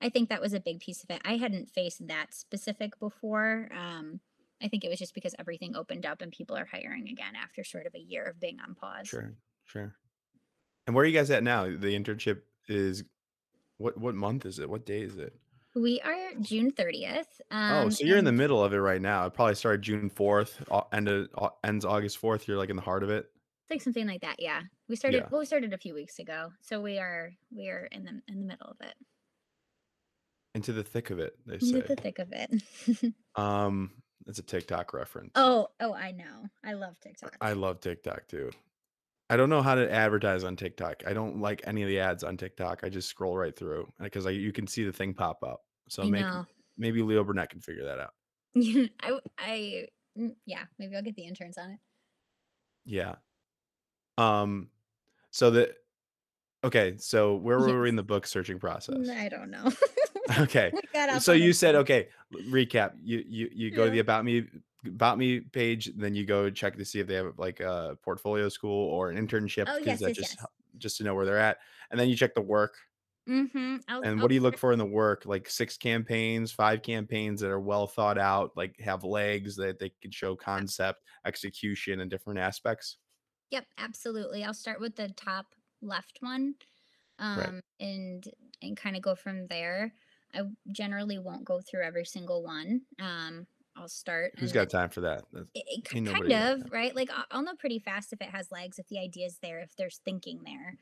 [0.00, 1.20] I think that was a big piece of it.
[1.24, 3.68] I hadn't faced that specific before.
[3.72, 4.20] Um,
[4.62, 7.64] I think it was just because everything opened up and people are hiring again after
[7.64, 9.08] sort of a year of being on pause.
[9.08, 9.34] Sure,
[9.64, 9.94] sure.
[10.86, 11.64] And where are you guys at now?
[11.64, 13.04] The internship is
[13.78, 13.98] what?
[13.98, 14.68] What month is it?
[14.70, 15.34] What day is it?
[15.74, 17.40] We are June 30th.
[17.50, 19.24] Oh, Um, so you're in the middle of it right now.
[19.26, 22.46] It probably started June 4th, au- ended au- ends August 4th.
[22.46, 23.30] You're like in the heart of it.
[23.62, 24.36] it's like something like that.
[24.38, 24.62] Yeah.
[24.88, 25.28] We started, Yeah.
[25.30, 26.52] well, we started a few weeks ago.
[26.60, 28.94] So we are, we are in the, in the middle of it.
[30.54, 31.76] Into the thick of it, they say.
[31.76, 33.14] Into the thick of it.
[33.34, 35.32] Um, it's a TikTok reference.
[35.34, 36.48] Oh, oh, I know.
[36.64, 37.36] I love TikTok.
[37.40, 38.50] I love TikTok too.
[39.30, 41.04] I don't know how to advertise on TikTok.
[41.06, 42.80] I don't like any of the ads on TikTok.
[42.82, 45.62] I just scroll right through because I you can see the thing pop up.
[45.88, 46.44] So know.
[46.76, 48.12] maybe Leo Burnett can figure that out.
[49.00, 49.86] I, I,
[50.18, 51.78] mm, yeah, maybe I'll get the interns on it.
[52.84, 53.14] Yeah.
[54.18, 54.68] Um.
[55.30, 55.72] So the
[56.62, 56.96] okay.
[56.98, 59.08] So where were we in the book searching process?
[59.08, 59.72] I don't know.
[60.38, 60.72] Okay.
[60.72, 62.08] we got off So you said okay.
[62.32, 62.94] Recap.
[63.02, 64.48] You you you go to the about me
[64.86, 68.48] about me page, then you go check to see if they have like a portfolio
[68.48, 70.46] school or an internship Oh, because yes, that yes, just yes.
[70.78, 71.58] just to know where they're at,
[71.90, 72.74] and then you check the work.
[73.28, 73.76] Mm-hmm.
[73.88, 75.26] I'll, And I'll what do you look for in the work?
[75.26, 79.90] Like six campaigns, five campaigns that are well thought out, like have legs that they
[79.90, 82.98] can show concept, execution, and different aspects.
[83.50, 84.44] Yep, absolutely.
[84.44, 86.54] I'll start with the top left one,
[87.34, 87.48] Right.
[87.48, 88.28] um, and
[88.62, 89.94] and kind of go from there.
[90.34, 92.82] I generally won't go through every single one.
[93.00, 94.32] Um, I'll start.
[94.38, 95.22] Who's got time for that?
[95.32, 98.20] It, it Ain't ki- nobody kind of right like I'll, I'll know pretty fast if
[98.20, 100.76] it has legs if the idea's there if there's thinking there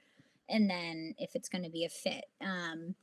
[0.48, 2.96] and then if it's going to be a fit um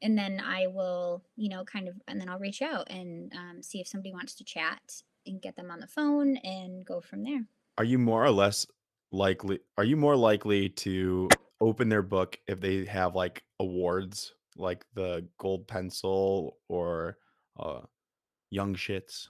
[0.00, 3.62] and then i will you know kind of and then i'll reach out and um,
[3.62, 7.22] see if somebody wants to chat and get them on the phone and go from
[7.22, 7.44] there
[7.76, 8.66] Are you more or less
[9.12, 9.60] likely?
[9.76, 11.28] Are you more likely to
[11.60, 17.18] open their book if they have like awards, like the gold pencil or
[17.58, 17.80] uh,
[18.50, 19.28] young shits?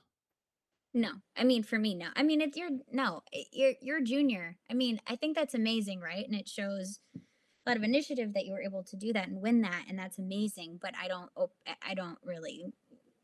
[0.95, 3.21] no i mean for me no i mean it's you're no
[3.53, 7.77] you're you're junior i mean i think that's amazing right and it shows a lot
[7.77, 10.79] of initiative that you were able to do that and win that and that's amazing
[10.81, 11.29] but i don't
[11.67, 12.65] I- i don't really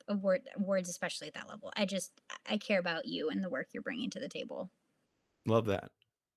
[0.08, 2.12] award awards especially at that level i just
[2.46, 4.70] i care about you and the work you're bringing to the table
[5.46, 5.90] Love that.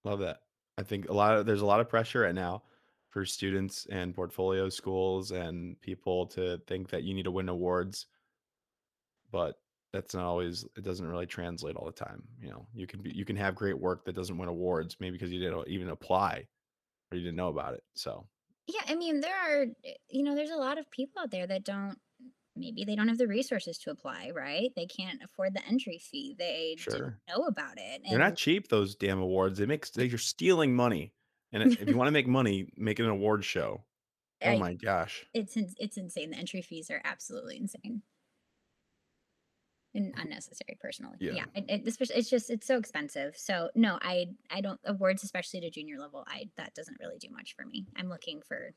[0.04, 0.40] Love that.
[0.80, 2.64] I think a lot of there's a lot of pressure right now
[3.16, 8.08] for students and portfolio schools and people to think that you need to win awards,
[9.32, 9.56] but
[9.94, 12.22] that's not always it doesn't really translate all the time.
[12.42, 15.14] You know, you can be you can have great work that doesn't win awards, maybe
[15.14, 16.46] because you didn't even apply
[17.10, 17.84] or you didn't know about it.
[17.94, 18.28] So
[18.68, 21.48] yeah i mean there are uh, you know there's a lot of people out there
[21.48, 21.98] that don't
[22.56, 26.36] maybe they don't have the resources to apply right they can't afford the entry fee
[26.38, 27.20] they sure.
[27.28, 29.60] know about it They're not cheap, those damn awards.
[29.60, 31.14] They make they- you're stealing money.
[31.56, 33.82] And if you want to make money, make it an award show.
[34.44, 35.26] Oh I, my gosh.
[35.34, 38.02] it's it's insane the entry fees are absolutely insane
[39.94, 41.16] and unnecessary personally.
[41.22, 41.32] Yeah.
[41.34, 41.46] Yeah.
[41.56, 43.38] It, it, it's just it's so expensive.
[43.38, 46.26] So no, I I don't awards especially to junior level.
[46.28, 47.88] I that doesn't really do much for me.
[47.96, 48.74] I'm looking for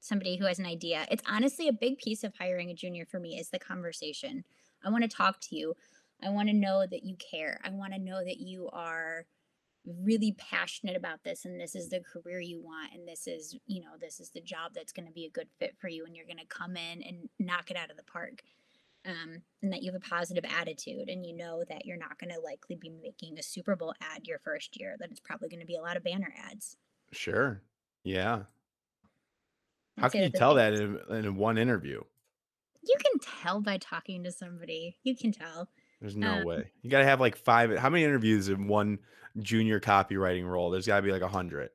[0.00, 1.06] somebody who has an idea.
[1.10, 4.44] It's honestly a big piece of hiring a junior for me is the conversation.
[4.84, 5.74] I want to talk to you.
[6.22, 7.60] I want to know that you care.
[7.64, 9.26] I want to know that you are
[9.86, 13.80] really passionate about this and this is the career you want and this is, you
[13.80, 16.16] know, this is the job that's going to be a good fit for you and
[16.16, 18.42] you're going to come in and knock it out of the park.
[19.04, 22.32] Um, and that you have a positive attitude and you know that you're not going
[22.32, 25.60] to likely be making a Super Bowl ad your first year, that it's probably going
[25.60, 26.76] to be a lot of banner ads.
[27.12, 27.62] Sure.
[28.02, 28.40] Yeah.
[29.96, 32.02] I'd How can you tell that in, in one interview?
[32.82, 34.96] You can tell by talking to somebody.
[35.04, 35.68] You can tell.
[36.06, 36.70] There's no Um, way.
[36.82, 37.76] You got to have like five.
[37.76, 39.00] How many interviews in one
[39.40, 40.70] junior copywriting role?
[40.70, 41.70] There's got to be like a hundred.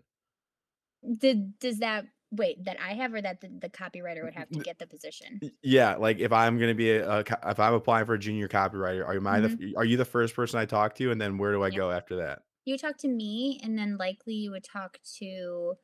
[1.17, 4.59] Did does that wait that I have or that the, the copywriter would have to
[4.59, 5.43] get the position?
[5.63, 9.03] Yeah, like if I'm gonna be a, a if I'm applying for a junior copywriter,
[9.05, 9.55] are you my the Mm-hmm.
[9.59, 11.71] f- are you the first person I talk to, and then where do I Yeah.
[11.71, 12.43] go after that?
[12.65, 15.75] You talk to me, and then likely you would talk to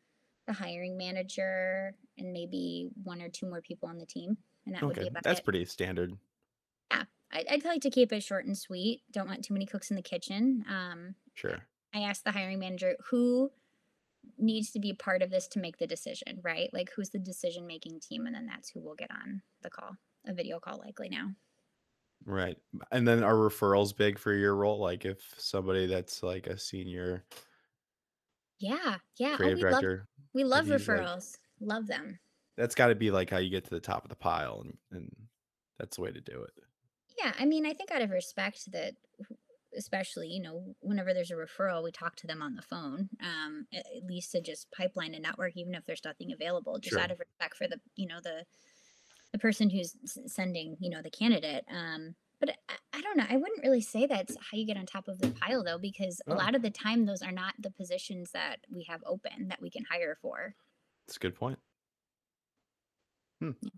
[0.48, 4.88] the hiring manager and maybe one or two more people on the team, and that
[4.88, 5.42] would be Okay, about that's it.
[5.42, 6.18] pretty standard.
[7.32, 9.02] I, I'd like to keep it short and sweet.
[9.12, 10.64] Don't want too many cooks in the kitchen.
[10.70, 11.60] Um, Sure.
[11.94, 13.52] I asked the hiring manager who
[14.38, 16.70] needs to be part of this to make the decision, right?
[16.74, 19.96] Like who's the decision making team, and then that's who will get on the call,
[20.26, 21.32] a video call likely now.
[22.26, 22.58] Right.
[22.92, 24.80] And then are referrals big for your role?
[24.80, 27.24] Like if somebody that's like a senior
[28.60, 29.34] Yeah, yeah.
[29.34, 31.38] Oh, creative we love director, we love he's like- referrals.
[31.60, 32.20] Love them.
[32.56, 34.78] that's got to be like how you get to the top of the pile, and,
[34.92, 35.16] and
[35.80, 36.64] that's the way to do it.
[37.18, 38.94] Yeah, I mean, I think out of respect that,
[39.76, 43.10] especially you know, whenever there's a referral, we talk to them on the phone.
[43.22, 47.00] Um, at, least to just pipeline a network, even if there's nothing available, just Sure.
[47.00, 48.46] out of respect for the you know the
[49.34, 49.96] the person who's
[50.28, 51.66] sending you know the candidate.
[51.70, 53.26] Um, but I, I don't know.
[53.30, 56.22] I wouldn't really say that's how you get on top of the pile though, because
[56.28, 56.34] Oh.
[56.34, 59.62] a lot of the time those are not the positions that we have open that
[59.62, 60.56] we can hire for.
[61.08, 61.60] That's a good point.
[63.42, 63.52] Hmm.
[63.62, 63.70] Yeah.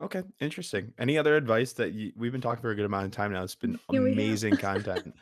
[0.00, 0.92] Okay, interesting.
[0.98, 3.42] Any other advice that you, we've been talking for a good amount of time now?
[3.42, 4.18] It's been Here we have.
[4.18, 5.14] amazing content.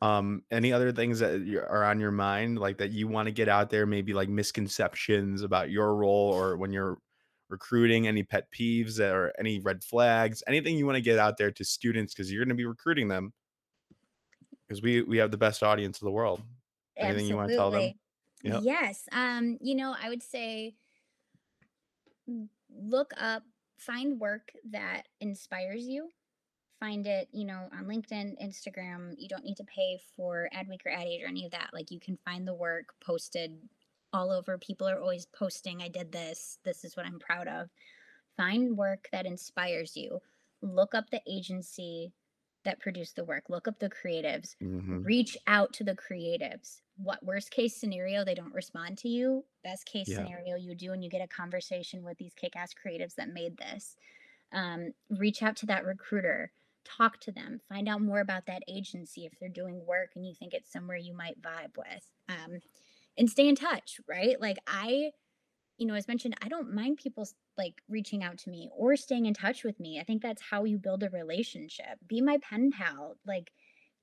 [0.00, 3.32] Um, any other things that you- are on your mind, like that you want to
[3.32, 3.84] get out there?
[3.86, 6.98] Maybe like misconceptions about your role, or when you're
[7.50, 11.50] recruiting, any pet peeves or any red flags, anything you want to get out there
[11.50, 13.32] to students because you're going to be recruiting them.
[14.66, 16.40] Because we we have the best audience in the world.
[16.96, 17.92] Anything you wanna tell them?
[18.42, 18.60] Yep.
[18.64, 19.06] Yes.
[19.12, 20.74] Um, you know, I would say
[22.74, 23.42] look up,
[23.86, 26.08] find work that inspires you.
[26.80, 29.14] Find it, you know, on LinkedIn, Instagram.
[29.16, 31.70] You don't need to pay for Adweek or AdAge or any of that.
[31.72, 33.56] Like you can find the work posted
[34.12, 34.58] all over.
[34.58, 36.58] People are always posting, I did this.
[36.64, 37.68] This is what I'm proud of.
[38.36, 40.18] Find work that inspires you.
[40.60, 42.12] Look up the agency
[42.64, 43.48] that produce the work.
[43.48, 45.04] Look up the creatives Mhm.
[45.04, 46.80] reach out to the creatives.
[46.96, 49.44] What worst case scenario, they don't respond to you.
[49.64, 50.14] Best case Yeah.
[50.14, 53.56] scenario, you do and you get a conversation with these kick ass creatives that made
[53.56, 53.96] this.
[54.52, 56.52] Um, reach out to that recruiter,
[56.84, 60.34] talk to them, find out more about that agency if they're doing work and you
[60.34, 62.10] think it's somewhere you might vibe with.
[62.28, 62.60] Um,
[63.18, 64.40] and stay in touch, right?
[64.40, 65.12] Like, I,
[65.82, 67.28] you know, as mentioned, I don't mind people
[67.58, 69.98] like reaching out to me or staying in touch with me.
[70.00, 71.98] I think that's how you build a relationship.
[72.06, 73.16] Be my pen pal.
[73.26, 73.50] Like,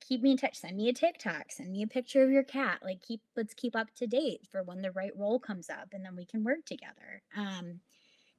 [0.02, 0.58] keep me in touch.
[0.58, 1.52] Send me a TikTok.
[1.52, 2.80] Send me a picture of your cat.
[2.84, 6.04] Like keep let's keep up to date for when the right role comes up and
[6.06, 7.22] then we can work together.
[7.36, 7.82] Um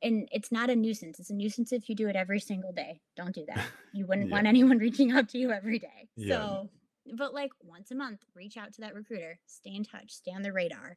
[0.02, 1.20] and it's not a nuisance.
[1.20, 3.00] It's a nuisance if you do it every single day.
[3.16, 3.70] Don't do that.
[3.92, 4.36] You wouldn't Yeah.
[4.36, 6.08] want anyone reaching out to you every day.
[6.16, 6.36] Yeah.
[6.38, 6.70] So
[7.18, 10.42] but like once a month, reach out to that recruiter, stay in touch, stay on
[10.42, 10.96] the radar.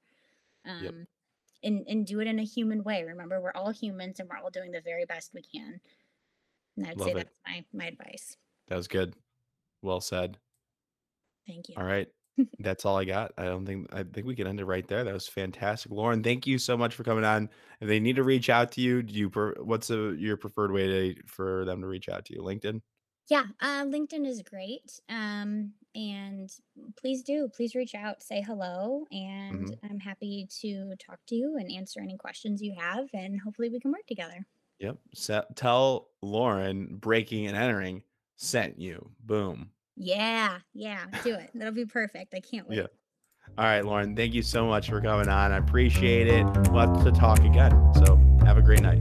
[0.66, 1.08] Um
[1.64, 3.04] and, and do it in a human way.
[3.04, 5.80] Remember, we're all humans and we're all doing the very best we can.
[6.78, 7.16] And I'd Love say it.
[7.16, 8.36] that's my my advice.
[8.68, 9.16] That was good.
[9.82, 10.38] Well said.
[11.48, 11.76] Thank you.
[11.78, 12.08] All right.
[12.60, 13.32] That's all I got.
[13.38, 15.04] I don't think I think we can end it right there.
[15.04, 15.92] That was fantastic.
[15.92, 17.50] Lauren, thank you so much for coming on.
[17.80, 20.72] If they need to reach out to you, do you per, what's a, your preferred
[20.72, 22.42] way to for them to reach out to you?
[22.42, 22.82] LinkedIn?
[23.30, 25.00] Yeah, uh, LinkedIn is great.
[25.10, 26.52] Um, and
[26.98, 29.80] please do, please reach out, say hello, and Mhm.
[29.90, 33.80] I'm happy to talk to you and answer any questions you have, and hopefully we
[33.80, 34.46] can work together.
[34.80, 34.98] Yep.
[35.14, 38.04] So, tell Lauren breaking and entering
[38.36, 39.12] sent you.
[39.22, 39.72] Boom.
[39.96, 41.52] Yeah, yeah, do it.
[41.54, 42.34] That'll be perfect.
[42.34, 42.80] I can't wait.
[42.80, 42.88] Yeah.
[43.58, 45.52] All right, Lauren, thank you so much for coming on.
[45.52, 46.44] I appreciate it.
[46.72, 47.72] We'll have to talk again.
[47.94, 48.16] So
[48.46, 49.00] have a great night.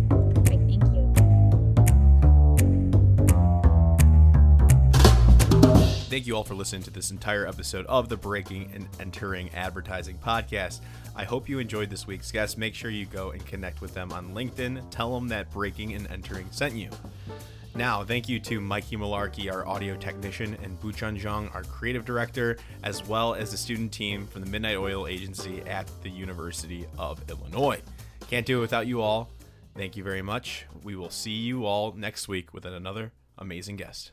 [6.13, 10.19] Thank you all for listening to this entire episode of the Breaking and Entering Advertising
[10.19, 10.81] Podcast.
[11.17, 12.59] I hope you enjoyed this week's guest.
[12.59, 14.91] Make sure you go and connect with them on LinkedIn.
[14.91, 16.91] Tell them that Breaking and Entering sent you.
[17.75, 22.59] Now, thank you to Mikey Malarkey, our audio technician, and Buchun Zhang, our creative director,
[22.83, 27.23] as well as the student team from the Midnight Oil Agency at the University of
[27.31, 27.81] Illinois.
[28.29, 29.31] Can't do it without you all.
[29.75, 30.67] Thank you very much.
[30.85, 34.13] We will see you all next week with another amazing guest.